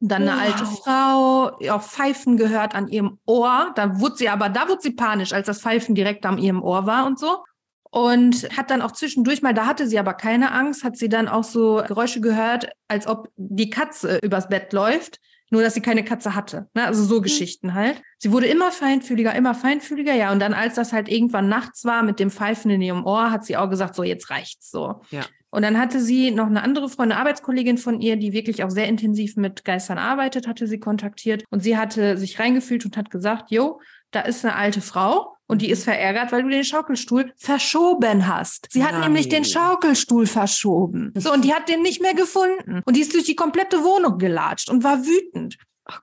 Dann 0.00 0.26
eine 0.26 0.32
Wow. 0.32 0.40
alte 0.40 0.64
Frau, 0.64 1.74
auch 1.76 1.82
Pfeifen 1.82 2.38
gehört 2.38 2.74
an 2.74 2.88
ihrem 2.88 3.18
Ohr. 3.26 3.72
Da 3.74 4.00
wurde 4.00 4.16
sie 4.16 4.30
aber, 4.30 4.48
da 4.48 4.68
wurde 4.70 4.80
sie 4.80 4.92
panisch, 4.92 5.34
als 5.34 5.48
das 5.48 5.60
Pfeifen 5.60 5.94
direkt 5.94 6.24
an 6.24 6.38
ihrem 6.38 6.62
Ohr 6.62 6.86
war 6.86 7.04
und 7.04 7.18
so. 7.18 7.44
Und 7.90 8.48
hat 8.56 8.70
dann 8.70 8.80
auch 8.80 8.92
zwischendurch 8.92 9.42
mal, 9.42 9.52
da 9.52 9.66
hatte 9.66 9.86
sie 9.86 9.98
aber 9.98 10.14
keine 10.14 10.52
Angst, 10.52 10.84
hat 10.84 10.96
sie 10.96 11.10
dann 11.10 11.28
auch 11.28 11.44
so 11.44 11.82
Geräusche 11.86 12.22
gehört, 12.22 12.70
als 12.88 13.06
ob 13.06 13.28
die 13.36 13.68
Katze 13.68 14.16
übers 14.22 14.48
Bett 14.48 14.72
läuft. 14.72 15.20
Nur, 15.50 15.62
dass 15.62 15.74
sie 15.74 15.80
keine 15.80 16.04
Katze 16.04 16.34
hatte. 16.34 16.68
Ne? 16.74 16.84
Also 16.84 17.02
so 17.02 17.18
mhm. 17.18 17.22
Geschichten 17.22 17.74
halt. 17.74 18.02
Sie 18.18 18.32
wurde 18.32 18.46
immer 18.46 18.70
feinfühliger, 18.70 19.34
immer 19.34 19.54
feinfühliger, 19.54 20.14
ja. 20.14 20.32
Und 20.32 20.40
dann, 20.40 20.52
als 20.54 20.74
das 20.74 20.92
halt 20.92 21.08
irgendwann 21.08 21.48
nachts 21.48 21.84
war 21.84 22.02
mit 22.02 22.20
dem 22.20 22.30
Pfeifen 22.30 22.70
in 22.70 22.82
ihrem 22.82 23.04
Ohr, 23.04 23.30
hat 23.30 23.44
sie 23.44 23.56
auch 23.56 23.70
gesagt, 23.70 23.94
so, 23.94 24.02
jetzt 24.02 24.30
reicht's 24.30 24.70
so. 24.70 25.00
Ja. 25.10 25.22
Und 25.50 25.62
dann 25.62 25.78
hatte 25.78 26.00
sie 26.00 26.30
noch 26.30 26.46
eine 26.46 26.62
andere 26.62 26.88
Freundin, 26.88 27.12
eine 27.12 27.20
Arbeitskollegin 27.20 27.78
von 27.78 28.00
ihr, 28.00 28.16
die 28.16 28.32
wirklich 28.32 28.64
auch 28.64 28.70
sehr 28.70 28.86
intensiv 28.86 29.36
mit 29.36 29.64
Geistern 29.64 29.96
arbeitet, 29.96 30.46
hatte 30.46 30.66
sie 30.66 30.78
kontaktiert. 30.78 31.44
Und 31.50 31.62
sie 31.62 31.78
hatte 31.78 32.18
sich 32.18 32.38
reingefühlt 32.38 32.84
und 32.84 32.96
hat 32.96 33.10
gesagt, 33.10 33.50
jo, 33.50 33.80
da 34.10 34.20
ist 34.20 34.44
eine 34.44 34.54
alte 34.54 34.80
Frau 34.80 35.36
und 35.46 35.62
die 35.62 35.70
ist 35.70 35.84
verärgert, 35.84 36.32
weil 36.32 36.42
du 36.42 36.48
den 36.48 36.64
Schaukelstuhl 36.64 37.32
verschoben 37.36 38.26
hast. 38.26 38.68
Sie 38.70 38.84
hat 38.84 38.92
Nein. 38.92 39.02
nämlich 39.02 39.28
den 39.28 39.44
Schaukelstuhl 39.44 40.26
verschoben. 40.26 41.12
So, 41.14 41.32
und 41.32 41.44
die 41.44 41.54
hat 41.54 41.68
den 41.68 41.82
nicht 41.82 42.02
mehr 42.02 42.14
gefunden. 42.14 42.82
Und 42.84 42.96
die 42.96 43.00
ist 43.00 43.14
durch 43.14 43.24
die 43.24 43.36
komplette 43.36 43.82
Wohnung 43.82 44.18
gelatscht 44.18 44.70
und 44.70 44.84
war 44.84 45.04
wütend. 45.04 45.56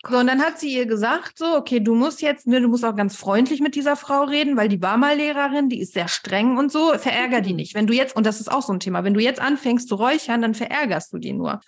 So, 0.08 0.18
und 0.18 0.26
dann 0.26 0.41
hat 0.41 0.60
sie 0.60 0.74
ihr 0.74 0.88
gesagt, 0.88 1.38
so, 1.38 1.56
okay, 1.56 1.80
du 1.80 1.94
musst 1.94 2.22
jetzt, 2.24 2.48
ne, 2.48 2.60
du 2.60 2.68
musst 2.68 2.84
auch 2.84 2.96
ganz 2.96 3.15
freundlich 3.15 3.62
mit 3.62 3.76
dieser 3.76 3.96
Frau 3.96 4.24
reden, 4.24 4.58
weil 4.58 4.68
die 4.68 4.82
war 4.82 4.98
mal 4.98 5.15
Lehrerin, 5.15 5.70
die 5.70 5.80
ist 5.80 5.94
sehr 5.94 6.08
streng 6.08 6.58
und 6.58 6.72
so, 6.72 6.98
verärger 6.98 7.41
die 7.41 7.54
nicht. 7.54 7.76
Wenn 7.76 7.86
du 7.86 7.94
jetzt, 7.94 8.15
und 8.15 8.26
das 8.26 8.39
ist 8.39 8.52
auch 8.52 8.63
so 8.63 8.74
ein 8.74 8.80
Thema, 8.80 9.04
wenn 9.04 9.13
du 9.13 9.20
jetzt 9.20 9.39
anfängst 9.39 9.88
zu 9.88 9.96
räuchern, 9.96 10.41
dann 10.41 10.56
verärgerst 10.56 11.13
du 11.13 11.20
die 11.20 11.34
nur. 11.34 11.60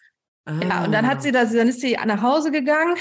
Ah. 0.45 0.53
Ja, 0.63 0.85
und 0.85 0.91
dann 0.93 1.05
hat 1.05 1.21
sie 1.21 1.31
das, 1.31 1.53
dann 1.53 1.67
ist 1.67 1.81
sie 1.81 1.95
nach 2.05 2.23
Hause 2.23 2.51
gegangen. 2.51 2.95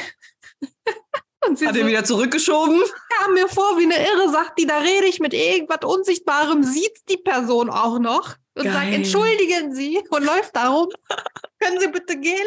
Und 1.48 1.59
sie 1.59 1.66
Hat 1.66 1.74
so, 1.74 1.80
er 1.80 1.87
wieder 1.87 2.04
zurückgeschoben? 2.04 2.80
Kam 3.18 3.35
mir 3.35 3.48
vor 3.48 3.78
wie 3.78 3.85
eine 3.85 3.96
Irre, 3.96 4.30
sagt 4.30 4.59
die, 4.59 4.66
da 4.66 4.78
rede 4.78 5.06
ich 5.06 5.20
mit 5.20 5.35
irgendwas 5.35 5.85
Unsichtbarem, 5.85 6.62
sieht 6.62 7.09
die 7.09 7.16
Person 7.16 7.70
auch 7.70 7.98
noch 7.98 8.37
und 8.54 8.64
Geil. 8.64 8.72
sagt, 8.72 8.92
entschuldigen 8.92 9.74
Sie 9.74 10.00
und 10.11 10.24
läuft 10.24 10.56
darum. 10.56 10.88
Können 11.61 11.80
Sie 11.80 11.88
bitte 11.88 12.16
gehen? 12.18 12.46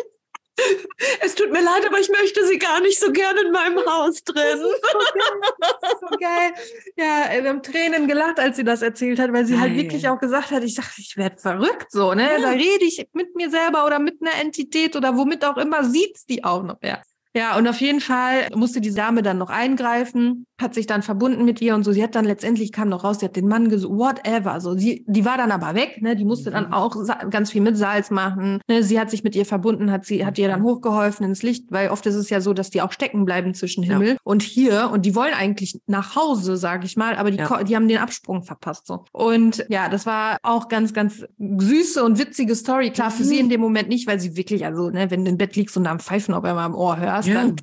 Es 1.21 1.35
tut 1.35 1.51
mir 1.51 1.61
leid, 1.61 1.85
aber 1.87 1.99
ich 1.99 2.09
möchte 2.09 2.45
sie 2.45 2.57
gar 2.57 2.81
nicht 2.81 2.99
so 2.99 3.11
gerne 3.13 3.41
in 3.41 3.51
meinem 3.51 3.79
Haus 3.85 4.23
drin. 4.23 4.57
so, 4.57 4.67
so 6.01 6.17
geil. 6.19 6.51
Ja, 6.97 7.41
wir 7.41 7.49
haben 7.49 7.63
Tränen 7.63 8.07
gelacht, 8.07 8.39
als 8.39 8.57
sie 8.57 8.63
das 8.63 8.81
erzählt 8.81 9.19
hat, 9.19 9.31
weil 9.31 9.45
sie 9.45 9.57
halt 9.57 9.71
halt 9.71 9.81
wirklich 9.81 10.07
auch 10.09 10.19
gesagt 10.19 10.51
hat, 10.51 10.63
ich 10.63 10.75
dachte, 10.75 10.95
ich 10.97 11.15
werde 11.15 11.37
verrückt 11.37 11.91
so, 11.91 12.13
ne? 12.13 12.29
Ja. 12.33 12.41
Da 12.41 12.49
rede 12.49 12.83
ich 12.83 13.07
mit 13.13 13.35
mir 13.35 13.49
selber 13.49 13.85
oder 13.85 13.99
mit 13.99 14.21
einer 14.21 14.41
Entität 14.41 14.95
oder 14.95 15.15
womit 15.15 15.45
auch 15.45 15.57
immer, 15.57 15.83
sieht's 15.83 16.25
die 16.25 16.43
auch 16.43 16.63
noch. 16.63 16.77
Ja. 16.81 17.01
Ja, 17.39 17.57
und 17.57 17.69
auf 17.69 17.79
jeden 17.79 18.01
Fall 18.01 18.49
musste 18.53 18.81
die 18.81 18.93
Dame 18.93 19.21
dann 19.21 19.37
noch 19.37 19.49
eingreifen, 19.49 20.45
hat 20.59 20.73
sich 20.73 20.87
dann 20.87 21.03
verbunden 21.03 21.45
mit 21.45 21.61
ihr 21.61 21.73
und 21.73 21.85
so. 21.85 21.93
Sie 21.93 22.03
hat 22.03 22.13
dann 22.13 22.25
letztendlich 22.25 22.73
kam 22.73 22.89
noch 22.89 23.05
raus, 23.05 23.19
sie 23.19 23.25
hat 23.25 23.37
den 23.37 23.47
Mann 23.47 23.69
gesucht, 23.69 23.97
whatever. 23.97 24.59
So, 24.59 24.75
sie, 24.77 25.05
die 25.07 25.23
war 25.23 25.37
dann 25.37 25.51
aber 25.51 25.73
weg, 25.73 26.01
ne? 26.01 26.17
Die 26.17 26.25
musste 26.25 26.51
dann 26.51 26.67
mhm. 26.67 26.73
auch 26.73 26.97
ganz 27.29 27.51
viel 27.51 27.61
mit 27.61 27.77
Salz 27.77 28.11
machen. 28.11 28.59
Ne? 28.67 28.83
Sie 28.83 28.99
hat 28.99 29.09
sich 29.09 29.23
mit 29.23 29.37
ihr 29.37 29.45
verbunden, 29.45 29.89
hat 29.89 30.03
sie, 30.03 30.25
hat 30.25 30.37
ihr 30.37 30.49
dann 30.49 30.63
hochgeholfen 30.63 31.25
ins 31.25 31.41
Licht, 31.41 31.67
weil 31.69 31.89
oft 31.91 32.05
ist 32.07 32.15
es 32.15 32.29
ja 32.29 32.41
so, 32.41 32.53
dass 32.53 32.71
die 32.71 32.81
auch 32.81 32.91
stecken 32.91 33.23
bleiben 33.23 33.53
zwischen 33.53 33.83
Himmel 33.83 34.09
ja. 34.09 34.17
und 34.25 34.41
hier 34.41 34.89
und 34.91 35.05
die 35.05 35.15
wollen 35.15 35.33
eigentlich 35.33 35.79
nach 35.87 36.17
Hause, 36.17 36.57
sage 36.57 36.85
ich 36.85 36.97
mal, 36.97 37.15
aber 37.15 37.31
die, 37.31 37.37
ja. 37.37 37.63
die 37.63 37.75
haben 37.77 37.87
den 37.87 37.99
Absprung 37.99 38.43
verpasst 38.43 38.85
so. 38.85 39.05
Und 39.13 39.65
ja, 39.69 39.87
das 39.87 40.05
war 40.05 40.39
auch 40.43 40.67
ganz, 40.67 40.93
ganz 40.93 41.23
süße 41.37 42.03
und 42.03 42.19
witzige 42.19 42.55
Story. 42.55 42.91
Klar, 42.91 43.11
für 43.11 43.23
mhm. 43.23 43.27
sie 43.27 43.39
in 43.39 43.49
dem 43.49 43.61
Moment 43.61 43.87
nicht, 43.87 44.07
weil 44.07 44.19
sie 44.19 44.35
wirklich, 44.35 44.65
also, 44.65 44.89
ne, 44.89 45.09
wenn 45.09 45.23
du 45.23 45.31
im 45.31 45.37
Bett 45.37 45.55
liegst 45.55 45.77
und 45.77 45.87
am 45.87 46.01
Pfeifen 46.01 46.33
auf 46.33 46.43
einmal 46.43 46.67
im 46.67 46.75
Ohr 46.75 46.97
hörst, 46.97 47.28
ja. 47.29 47.35
dann 47.45 47.55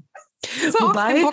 wobei, 0.78 1.24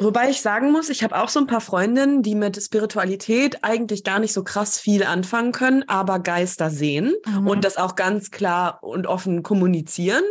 wobei 0.00 0.30
ich 0.30 0.40
sagen 0.40 0.72
muss, 0.72 0.88
ich 0.88 1.02
habe 1.02 1.20
auch 1.20 1.28
so 1.28 1.40
ein 1.40 1.46
paar 1.46 1.60
Freundinnen, 1.60 2.22
die 2.22 2.34
mit 2.34 2.60
Spiritualität 2.62 3.62
eigentlich 3.62 4.04
gar 4.04 4.18
nicht 4.18 4.32
so 4.32 4.44
krass 4.44 4.78
viel 4.78 5.04
anfangen 5.04 5.52
können, 5.52 5.84
aber 5.88 6.18
Geister 6.18 6.70
sehen 6.70 7.14
mhm. 7.26 7.46
und 7.46 7.64
das 7.64 7.76
auch 7.76 7.96
ganz 7.96 8.30
klar 8.30 8.82
und 8.82 9.06
offen 9.06 9.42
kommunizieren. 9.42 10.24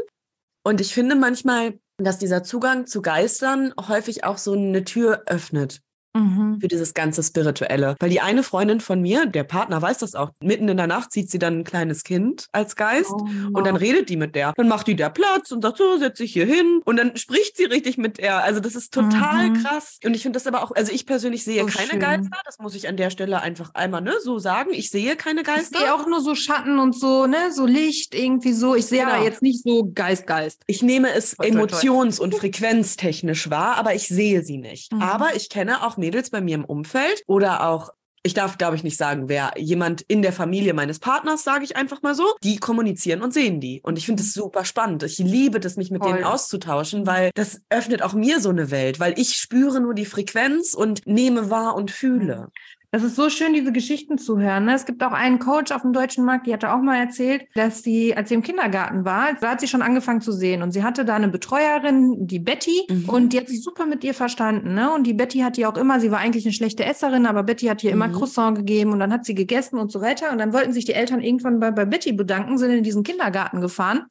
Und 0.64 0.82
ich 0.82 0.94
finde 0.94 1.16
manchmal, 1.16 1.80
dass 1.98 2.18
dieser 2.18 2.44
Zugang 2.44 2.88
zu 2.88 3.02
Geistern 3.02 3.74
häufig 3.88 4.24
auch 4.24 4.38
so 4.38 4.54
eine 4.54 4.84
Tür 4.84 5.24
öffnet 5.28 5.82
Mhm. 6.16 6.60
Für 6.62 6.68
dieses 6.68 6.94
ganze 6.94 7.22
Spirituelle. 7.22 7.96
Weil 8.00 8.10
die 8.10 8.22
eine 8.22 8.42
Freundin 8.42 8.80
von 8.80 9.02
mir, 9.02 9.26
der 9.26 9.44
Partner 9.44 9.82
weiß 9.82 9.98
das 9.98 10.16
auch, 10.16 10.32
mitten 10.42 10.70
in 10.70 10.78
der 10.78 10.88
Nacht 10.88 11.12
sieht 11.12 11.30
sie 11.30 11.40
dann 11.40 11.60
ein 11.60 11.64
kleines 11.64 12.04
Kind 12.04 12.48
als 12.54 12.76
Geist 12.76 13.12
oh, 13.12 13.28
und 13.54 13.68
dann 13.68 13.76
redet 13.76 14.10
die 14.10 14.16
mit 14.16 14.34
der. 14.34 14.54
Dann 14.56 14.68
macht 14.68 14.88
die 14.88 14.96
der 14.96 15.10
Platz 15.10 15.52
und 15.52 15.62
sagt, 15.62 15.78
so, 15.78 15.98
setz 15.98 16.18
dich 16.18 16.32
hier 16.32 16.46
hin. 16.46 16.82
Und 16.86 16.98
dann 16.98 17.18
spricht 17.18 17.58
sie 17.58 17.66
richtig 17.66 17.98
mit 17.98 18.18
der. 18.18 18.44
Also 18.44 18.62
das 18.62 18.76
ist 18.76 18.94
total 18.94 19.50
mhm. 19.50 19.64
krass. 19.64 20.00
Und 20.06 20.14
ich 20.14 20.22
finde 20.22 20.38
das 20.38 20.48
aber 20.48 20.64
auch, 20.64 20.72
also 20.72 20.92
ich 20.92 21.06
persönlich 21.06 21.44
sehe 21.44 21.62
so 21.64 21.68
keine 21.68 21.90
schön. 21.90 22.00
Geister. 22.00 22.38
Das 22.46 22.60
muss 22.60 22.76
ich 22.76 22.88
an 22.88 22.96
der 22.96 23.10
Stelle 23.10 23.42
einfach 23.42 23.72
einmal 23.74 24.02
ne, 24.02 24.14
so 24.24 24.40
sagen. 24.40 24.70
Ich 24.74 24.90
sehe 24.90 25.16
keine 25.18 25.44
Geister. 25.44 25.80
Ich 25.80 25.84
sehe 25.84 25.94
auch 25.94 26.08
nur 26.08 26.22
so 26.22 26.34
Schatten 26.36 26.80
und 26.80 26.98
so, 26.98 27.28
ne, 27.28 27.52
so 27.52 27.66
Licht 27.66 28.16
irgendwie 28.16 28.54
so. 28.54 28.76
Ich 28.76 28.86
sehe 28.86 29.02
genau. 29.02 29.16
aber 29.16 29.24
jetzt 29.24 29.42
nicht 29.42 29.64
so 29.64 29.92
Geist, 29.94 30.28
Geist. 30.28 30.64
Ich 30.68 30.82
nehme 30.82 31.12
es 31.14 31.38
emotions- 31.40 32.20
und 32.20 32.36
frequenztechnisch 32.36 33.50
wahr, 33.50 33.76
aber 33.78 33.96
ich 33.96 34.08
sehe 34.08 34.44
sie 34.44 34.58
nicht. 34.58 34.94
Mhm. 34.94 35.02
Aber 35.02 35.36
ich 35.36 35.50
kenne 35.50 35.86
auch 35.86 35.98
Mädels 36.06 36.30
bei 36.30 36.40
mir 36.40 36.56
im 36.56 36.66
Umfeld 36.66 37.24
oder 37.26 37.68
auch 37.68 37.90
ich 38.26 38.34
darf, 38.34 38.58
glaube 38.58 38.76
ich, 38.76 38.84
nicht 38.84 38.98
sagen, 38.98 39.30
wer 39.30 39.54
jemand 39.56 40.02
in 40.02 40.24
der 40.24 40.34
Familie 40.34 40.74
meines 40.74 40.98
Partners, 40.98 41.44
sage 41.44 41.64
ich 41.64 41.76
einfach 41.76 42.02
mal 42.02 42.16
so, 42.16 42.26
die 42.44 42.58
kommunizieren 42.58 43.22
und 43.22 43.36
sehen 43.36 43.60
die. 43.60 43.82
Und 43.84 44.00
ich 44.00 44.08
finde 44.08 44.24
das 44.24 44.34
super 44.34 44.66
spannend. 44.66 45.04
Ich 45.04 45.20
liebe 45.20 45.60
das, 45.60 45.78
mich 45.78 45.92
mit 45.92 46.02
Voll. 46.02 46.14
denen 46.14 46.24
auszutauschen, 46.24 47.06
weil 47.06 47.30
das 47.36 47.62
öffnet 47.70 48.02
auch 48.02 48.14
mir 48.14 48.40
so 48.40 48.50
eine 48.50 48.72
Welt, 48.72 49.00
weil 49.00 49.14
ich 49.20 49.36
spüre 49.36 49.80
nur 49.80 49.94
die 49.94 50.06
Frequenz 50.06 50.74
und 50.74 51.06
nehme 51.06 51.52
wahr 51.52 51.76
und 51.76 51.92
fühle. 51.92 52.48
Das 52.96 53.04
ist 53.04 53.18
so 53.18 53.30
schön, 53.30 53.52
diese 53.52 53.74
Geschichten 53.74 54.18
zu 54.18 54.40
hören. 54.40 54.64
Ne? 54.64 54.74
Es 54.74 54.86
gibt 54.86 55.04
auch 55.04 55.12
einen 55.12 55.38
Coach 55.38 55.74
auf 55.74 55.82
dem 55.82 55.92
deutschen 55.92 56.24
Markt, 56.24 56.48
die 56.48 56.54
hatte 56.54 56.72
auch 56.72 56.80
mal 56.80 56.96
erzählt, 56.96 57.46
dass 57.54 57.84
sie, 57.84 58.16
als 58.16 58.30
sie 58.30 58.36
im 58.36 58.42
Kindergarten 58.42 59.04
war, 59.04 59.34
da 59.34 59.50
hat 59.50 59.60
sie 59.60 59.68
schon 59.68 59.82
angefangen 59.82 60.22
zu 60.22 60.32
sehen. 60.32 60.62
Und 60.62 60.72
sie 60.72 60.82
hatte 60.82 61.04
da 61.04 61.14
eine 61.18 61.28
Betreuerin, 61.28 62.26
die 62.26 62.40
Betty, 62.40 62.88
mhm. 62.90 63.10
und 63.10 63.34
die 63.34 63.40
hat 63.40 63.50
sich 63.50 63.62
super 63.62 63.86
mit 63.86 64.06
ihr 64.06 64.14
verstanden. 64.14 64.76
Ne? 64.76 64.94
Und 64.94 65.06
die 65.06 65.14
Betty 65.14 65.40
hat 65.40 65.58
ihr 65.58 65.68
auch 65.68 65.76
immer, 65.76 66.00
sie 66.00 66.10
war 66.10 66.20
eigentlich 66.20 66.46
eine 66.46 66.54
schlechte 66.54 66.86
Esserin, 66.86 67.26
aber 67.26 67.44
Betty 67.44 67.66
hat 67.66 67.84
ihr 67.84 67.92
immer 67.92 68.08
mhm. 68.08 68.14
Croissant 68.14 68.58
gegeben 68.58 68.94
und 68.94 69.00
dann 69.00 69.12
hat 69.12 69.26
sie 69.26 69.36
gegessen 69.36 69.78
und 69.78 69.92
so 69.92 70.00
weiter. 70.00 70.32
Und 70.32 70.38
dann 70.38 70.54
wollten 70.54 70.72
sich 70.72 70.86
die 70.86 70.94
Eltern 70.94 71.20
irgendwann 71.20 71.60
bei, 71.60 71.72
bei 71.72 71.84
Betty 71.84 72.14
bedanken, 72.14 72.58
sind 72.58 72.72
in 72.72 72.84
diesen 72.86 73.04
Kindergarten 73.04 73.60
gefahren 73.60 74.06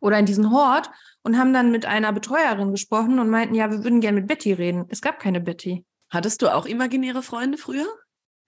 oder 0.00 0.18
in 0.18 0.26
diesen 0.26 0.50
Hort 0.50 0.90
und 1.22 1.38
haben 1.38 1.52
dann 1.52 1.70
mit 1.70 1.86
einer 1.86 2.12
Betreuerin 2.12 2.72
gesprochen 2.72 3.20
und 3.20 3.30
meinten, 3.30 3.54
ja, 3.54 3.70
wir 3.70 3.84
würden 3.84 4.00
gerne 4.00 4.18
mit 4.18 4.26
Betty 4.26 4.52
reden. 4.52 4.86
Es 4.88 5.00
gab 5.00 5.20
keine 5.20 5.40
Betty. 5.40 5.84
Hattest 6.10 6.42
du 6.42 6.52
auch 6.52 6.66
imaginäre 6.66 7.22
Freunde 7.22 7.56
früher? 7.56 7.86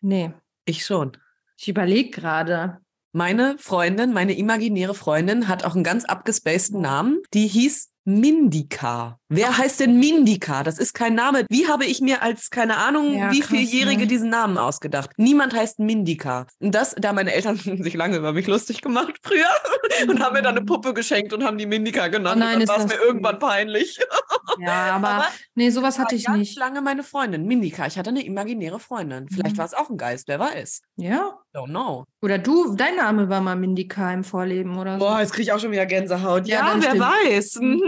Nee. 0.00 0.32
Ich 0.64 0.84
schon. 0.84 1.16
Ich 1.56 1.68
überlege 1.68 2.10
gerade. 2.10 2.78
Meine 3.12 3.56
Freundin, 3.58 4.12
meine 4.12 4.36
imaginäre 4.36 4.94
Freundin, 4.94 5.48
hat 5.48 5.64
auch 5.64 5.74
einen 5.74 5.84
ganz 5.84 6.04
abgespaceden 6.04 6.82
Namen. 6.82 7.22
Die 7.34 7.46
hieß 7.46 7.87
Mindika. 8.08 9.18
Wer 9.28 9.58
heißt 9.58 9.80
denn 9.80 9.98
Mindika? 9.98 10.62
Das 10.62 10.78
ist 10.78 10.94
kein 10.94 11.14
Name. 11.14 11.44
Wie 11.50 11.68
habe 11.68 11.84
ich 11.84 12.00
mir 12.00 12.22
als, 12.22 12.48
keine 12.48 12.78
Ahnung, 12.78 13.18
ja, 13.18 13.30
wie 13.30 13.42
vieljährige 13.42 14.02
ne? 14.02 14.06
diesen 14.06 14.30
Namen 14.30 14.56
ausgedacht? 14.56 15.10
Niemand 15.18 15.52
heißt 15.52 15.78
Mindika. 15.78 16.46
Und 16.58 16.74
das, 16.74 16.94
da 16.98 17.12
meine 17.12 17.34
Eltern 17.34 17.56
sich 17.82 17.92
lange 17.92 18.16
über 18.16 18.32
mich 18.32 18.46
lustig 18.46 18.80
gemacht 18.80 19.18
früher 19.22 19.44
und 20.08 20.22
haben 20.22 20.32
mir 20.32 20.40
dann 20.40 20.56
eine 20.56 20.64
Puppe 20.64 20.94
geschenkt 20.94 21.34
und 21.34 21.44
haben 21.44 21.58
die 21.58 21.66
Mindika 21.66 22.08
genannt. 22.08 22.36
Oh 22.36 22.40
nein, 22.40 22.60
und 22.60 22.66
dann 22.66 22.78
war 22.78 22.86
es 22.86 22.90
mir 22.90 22.98
irgendwann 22.98 23.38
peinlich. 23.38 24.00
Ja, 24.60 24.96
aber, 24.96 25.08
aber 25.08 25.26
nee, 25.54 25.70
sowas 25.70 25.98
hatte 25.98 26.16
ich 26.16 26.24
ganz 26.24 26.38
nicht. 26.38 26.58
lange 26.58 26.80
meine 26.80 27.04
Freundin, 27.04 27.44
Mindika. 27.44 27.86
Ich 27.86 27.96
hatte 27.96 28.10
eine 28.10 28.24
imaginäre 28.24 28.80
Freundin. 28.80 29.28
Vielleicht 29.28 29.54
mhm. 29.54 29.58
war 29.58 29.66
es 29.66 29.74
auch 29.74 29.88
ein 29.88 29.98
Geist, 29.98 30.26
wer 30.26 30.40
weiß. 30.40 30.82
Ja. 30.96 31.38
Don't 31.54 31.68
know. 31.68 32.06
Oder 32.20 32.38
du, 32.38 32.74
dein 32.74 32.96
Name 32.96 33.28
war 33.28 33.40
mal 33.40 33.54
Mindika 33.54 34.12
im 34.12 34.24
Vorleben 34.24 34.76
oder 34.76 34.98
so. 34.98 35.06
Boah, 35.06 35.20
jetzt 35.20 35.32
kriege 35.32 35.42
ich 35.44 35.52
auch 35.52 35.60
schon 35.60 35.70
wieder 35.70 35.86
Gänsehaut. 35.86 36.48
Ja, 36.48 36.66
ja 36.66 36.74
wer 36.74 36.82
stimmt. 36.82 37.00
weiß. 37.00 37.54
Mhm. 37.60 37.82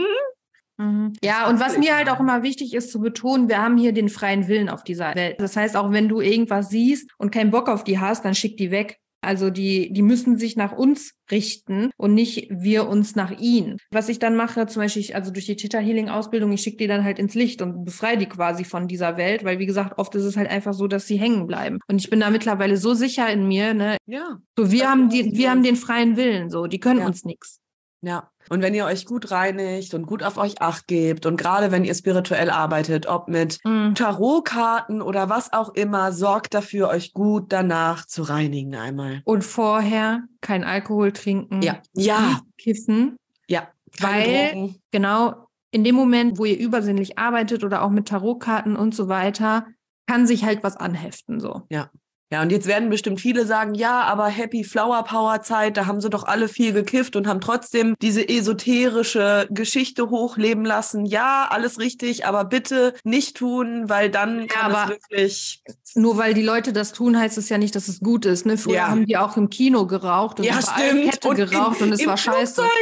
Mhm. 0.81 1.13
Ja, 1.23 1.49
und 1.49 1.61
was 1.61 1.77
mir 1.77 1.97
halt 1.97 2.09
auch 2.09 2.21
immer 2.21 2.43
wichtig 2.43 2.73
ist 2.75 2.91
zu 2.91 3.01
betonen, 3.01 3.49
wir 3.49 3.59
haben 3.59 3.77
hier 3.77 3.93
den 3.93 4.09
freien 4.09 4.49
Willen 4.49 4.69
auf 4.71 4.83
dieser 4.83 5.15
Welt. 5.15 5.41
Das 5.41 5.57
heißt, 5.57 5.77
auch 5.77 5.93
wenn 5.93 6.09
du 6.09 6.21
irgendwas 6.21 6.71
siehst 6.71 7.11
und 7.19 7.31
keinen 7.31 7.51
Bock 7.51 7.69
auf 7.69 7.85
die 7.85 7.99
hast, 7.99 8.25
dann 8.25 8.35
schick 8.35 8.57
die 8.57 8.71
weg. 8.71 8.99
Also 9.21 9.51
die, 9.51 9.93
die 9.93 10.03
müssen 10.03 10.39
sich 10.39 10.57
nach 10.57 10.73
uns 10.73 11.13
richten 11.31 11.91
und 11.97 12.15
nicht 12.15 12.49
wir 12.51 12.89
uns 12.89 13.17
nach 13.17 13.39
ihnen. 13.39 13.77
Was 13.91 14.09
ich 14.09 14.19
dann 14.19 14.37
mache, 14.37 14.67
zum 14.67 14.83
Beispiel, 14.83 15.15
also 15.15 15.31
durch 15.31 15.47
die 15.47 15.57
Theta 15.57 15.79
Healing 15.79 16.09
Ausbildung, 16.09 16.53
ich 16.53 16.63
schicke 16.63 16.79
die 16.79 16.87
dann 16.87 17.05
halt 17.05 17.19
ins 17.19 17.35
Licht 17.35 17.61
und 17.63 17.85
befreie 17.85 18.17
die 18.17 18.27
quasi 18.27 18.65
von 18.65 18.89
dieser 18.89 19.17
Welt, 19.17 19.45
weil 19.45 19.59
wie 19.59 19.67
gesagt, 19.67 19.99
oft 19.99 20.15
ist 20.15 20.25
es 20.25 20.37
halt 20.37 20.49
einfach 20.49 20.73
so, 20.73 20.87
dass 20.87 21.07
sie 21.07 21.19
hängen 21.19 21.47
bleiben. 21.47 21.79
Und 21.89 22.01
ich 22.01 22.09
bin 22.09 22.21
da 22.21 22.31
mittlerweile 22.31 22.77
so 22.77 22.95
sicher 22.95 23.31
in 23.31 23.47
mir, 23.47 23.75
ne? 23.75 23.97
Ja. 24.07 24.39
So, 24.57 24.71
wir 24.71 24.89
haben 24.91 25.11
die, 25.11 25.37
wir 25.37 25.51
haben 25.51 25.63
den 25.63 25.77
freien 25.77 26.17
Willen, 26.17 26.51
so, 26.51 26.67
die 26.67 26.81
können 26.81 27.01
ja. 27.01 27.07
uns 27.07 27.25
nichts. 27.25 27.61
Ja. 28.03 28.30
Und 28.51 28.63
wenn 28.63 28.75
ihr 28.75 28.85
euch 28.85 29.07
gut 29.07 29.31
reinigt 29.31 29.95
und 29.95 30.07
gut 30.07 30.25
auf 30.25 30.37
euch 30.37 30.61
acht 30.61 30.89
gebt 30.89 31.25
und 31.25 31.37
gerade 31.37 31.71
wenn 31.71 31.85
ihr 31.85 31.95
spirituell 31.95 32.51
arbeitet, 32.51 33.07
ob 33.07 33.29
mit 33.29 33.61
mhm. 33.65 33.95
Tarotkarten 33.95 35.03
oder 35.03 35.29
was 35.29 35.53
auch 35.53 35.73
immer, 35.75 36.13
sorgt 36.13 36.53
dafür, 36.53 36.89
euch 36.89 37.13
gut 37.15 37.53
danach 37.53 38.07
zu 38.07 38.23
reinigen 38.23 38.75
einmal. 38.75 39.23
Und 39.25 39.45
vorher 39.45 40.25
kein 40.41 40.65
Alkohol 40.65 41.13
trinken. 41.13 41.63
Ja. 41.63 41.81
Ja. 41.95 42.41
Kiffen. 42.59 43.17
Ja. 43.47 43.69
Weil, 44.01 44.51
Drogen. 44.51 44.83
genau, 44.91 45.47
in 45.71 45.85
dem 45.85 45.95
Moment, 45.95 46.37
wo 46.37 46.45
ihr 46.45 46.59
übersinnlich 46.59 47.19
arbeitet 47.19 47.63
oder 47.63 47.83
auch 47.83 47.91
mit 47.91 48.09
Tarotkarten 48.09 48.75
und 48.75 48.97
so 48.97 49.09
weiter, 49.09 49.67
kann 50.09 50.27
sich 50.27 50.45
halt 50.45 50.65
was 50.65 50.77
anheften, 50.77 51.39
so. 51.39 51.63
Ja. 51.71 51.91
Ja, 52.33 52.43
und 52.43 52.53
jetzt 52.53 52.69
werden 52.69 52.91
bestimmt 52.91 53.21
viele 53.21 53.45
sagen, 53.45 53.75
ja, 53.75 54.03
aber 54.03 54.27
Happy 54.27 54.63
Flower 54.63 55.03
Power 55.03 55.43
Zeit, 55.43 55.77
da 55.77 55.87
haben 55.87 56.01
sie 56.01 56.11
doch 56.11 56.23
alle 56.25 56.47
viel 56.47 56.73
gekifft 56.73 57.17
und 57.17 57.27
haben 57.27 57.41
trotzdem 57.41 57.97
diese 58.01 58.29
esoterische 58.29 59.49
Geschichte 59.51 60.11
hochleben 60.11 60.65
lassen. 60.65 61.07
Ja, 61.07 61.49
alles 61.51 61.81
richtig, 61.81 62.27
aber 62.27 62.45
bitte 62.45 62.95
nicht 63.03 63.37
tun, 63.37 63.89
weil 63.89 64.11
dann 64.11 64.43
ja, 64.43 64.47
kann 64.47 64.73
es 64.73 64.89
wirklich. 64.89 65.63
Nur 65.97 66.19
weil 66.19 66.35
die 66.35 66.43
Leute 66.43 66.73
das 66.73 66.93
tun, 66.93 67.19
heißt 67.19 67.37
es 67.37 67.49
ja 67.49 67.59
nicht, 67.59 67.75
dass 67.75 67.89
es 67.89 67.99
gut 67.99 68.25
ist. 68.27 68.47
Ne? 68.47 68.57
Früher 68.57 68.75
ja. 68.75 68.89
haben 68.89 69.07
die 69.07 69.17
auch 69.17 69.37
im 69.37 69.51
Kino 69.51 69.87
geraucht 69.87 70.39
und 70.39 70.45
ja, 70.45 70.61
stimmt. 70.63 71.11
Kette 71.11 71.29
und 71.29 71.35
geraucht 71.35 71.81
im, 71.81 71.89
und 71.89 71.93
es 71.95 72.07
war 72.07 72.17
scheiße. 72.17 72.63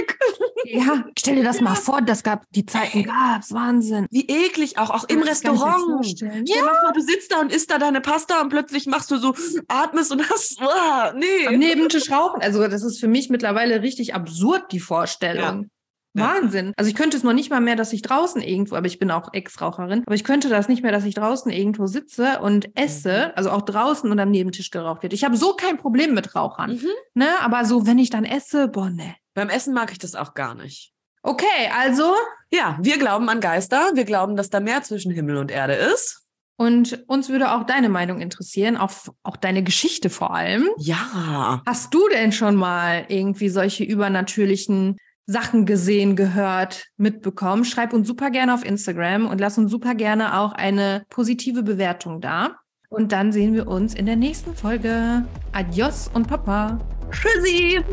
Ja, 0.64 1.04
stell 1.18 1.37
dir 1.37 1.44
das 1.44 1.61
mal 1.61 1.76
vor, 1.76 2.02
das 2.02 2.22
gab 2.22 2.44
die 2.50 2.66
Zeiten 2.66 3.04
gab's, 3.04 3.52
Wahnsinn. 3.54 4.06
Wie 4.11 4.26
eklig 4.26 4.76
auch, 4.76 4.90
auch 4.90 5.04
im 5.04 5.22
Restaurant. 5.22 6.04
Stell 6.04 6.42
dir 6.42 6.64
mal 6.64 6.74
vor, 6.80 6.92
du 6.92 7.00
sitzt 7.00 7.32
da 7.32 7.40
und 7.40 7.52
isst 7.52 7.70
da 7.70 7.78
deine 7.78 8.02
Pasta 8.02 8.42
und 8.42 8.50
plötzlich 8.50 8.87
machst 8.87 9.11
du 9.11 9.16
so 9.16 9.32
atmest 9.68 10.12
und 10.12 10.29
hast, 10.29 10.61
oh, 10.61 11.12
nee. 11.16 11.46
Am 11.46 11.59
Nebentisch 11.59 12.11
rauchen. 12.11 12.40
Also 12.42 12.66
das 12.68 12.83
ist 12.83 13.01
für 13.01 13.09
mich 13.09 13.31
mittlerweile 13.31 13.83
richtig 13.83 14.14
absurd, 14.14 14.72
die 14.72 14.81
Vorstellung. 14.81 15.62
Ja. 15.62 15.68
Wahnsinn. 16.14 16.72
Also 16.77 16.88
ich 16.88 16.96
könnte 16.96 17.16
es 17.16 17.22
noch 17.22 17.33
nicht 17.33 17.51
mal 17.51 17.61
mehr, 17.61 17.77
dass 17.77 17.92
ich 17.92 18.03
draußen 18.03 18.42
irgendwo, 18.42 18.77
aber 18.77 18.87
ich 18.87 18.98
bin 18.98 19.11
auch 19.11 19.33
Ex-Raucherin, 19.33 20.03
aber 20.07 20.14
ich 20.14 20.24
könnte 20.24 20.48
das 20.48 20.68
nicht 20.68 20.83
mehr, 20.83 20.92
dass 20.92 21.05
ich 21.05 21.14
draußen 21.14 21.51
irgendwo 21.53 21.87
sitze 21.87 22.40
und 22.40 22.77
esse, 22.77 23.29
mhm. 23.29 23.33
also 23.37 23.51
auch 23.51 23.62
draußen 23.62 24.11
und 24.11 24.18
am 24.18 24.31
Nebentisch 24.31 24.70
geraucht 24.70 25.03
wird. 25.03 25.12
Ich 25.12 25.24
habe 25.24 25.37
so 25.37 25.55
kein 25.55 25.77
Problem 25.77 26.14
mit 26.14 26.35
Rauchern. 26.35 26.72
Mhm. 26.72 26.88
Ne? 27.14 27.29
Aber 27.40 27.64
so, 27.64 27.87
wenn 27.87 27.98
ich 27.98 28.11
dann 28.11 28.24
esse, 28.24 28.68
boah, 28.68 28.90
ne. 28.90 29.14
Beim 29.35 29.51
Essen 29.51 29.74
mag 29.74 29.92
ich 29.92 29.98
das 29.98 30.14
auch 30.14 30.35
gar 30.35 30.55
nicht. 30.55 30.92
Okay, 31.22 31.70
also. 31.79 32.14
Ja, 32.51 32.79
wir 32.81 32.98
glauben 32.98 33.29
an 33.29 33.40
Geister. 33.40 33.90
Wir 33.94 34.05
glauben, 34.05 34.37
dass 34.37 34.51
da 34.51 34.61
mehr 34.61 34.83
zwischen 34.83 35.12
Himmel 35.12 35.37
und 35.37 35.51
Erde 35.51 35.74
ist. 35.74 36.27
Und 36.61 37.05
uns 37.07 37.29
würde 37.29 37.53
auch 37.53 37.62
deine 37.62 37.88
Meinung 37.88 38.21
interessieren, 38.21 38.77
auch, 38.77 38.90
auch 39.23 39.37
deine 39.37 39.62
Geschichte 39.62 40.11
vor 40.11 40.35
allem. 40.35 40.68
Ja. 40.77 41.62
Hast 41.64 41.94
du 41.94 42.01
denn 42.12 42.33
schon 42.33 42.57
mal 42.57 43.05
irgendwie 43.07 43.49
solche 43.49 43.85
übernatürlichen 43.85 44.97
Sachen 45.25 45.66
gesehen, 45.66 46.16
gehört, 46.16 46.87
mitbekommen? 46.97 47.64
Schreib 47.64 47.92
uns 47.92 48.09
super 48.09 48.31
gerne 48.31 48.55
auf 48.55 48.64
Instagram 48.64 49.29
und 49.29 49.40
lass 49.40 49.57
uns 49.57 49.71
super 49.71 49.94
gerne 49.94 50.37
auch 50.37 50.53
eine 50.53 51.05
positive 51.11 51.62
Bewertung 51.62 52.21
da. 52.21 52.57
Und 52.88 53.12
dann 53.12 53.31
sehen 53.31 53.55
wir 53.55 53.68
uns 53.68 53.94
in 53.94 54.07
der 54.07 54.16
nächsten 54.16 54.53
Folge. 54.53 55.25
Adios 55.53 56.11
und 56.12 56.27
Papa. 56.27 56.81
Tschüssi. 57.12 57.85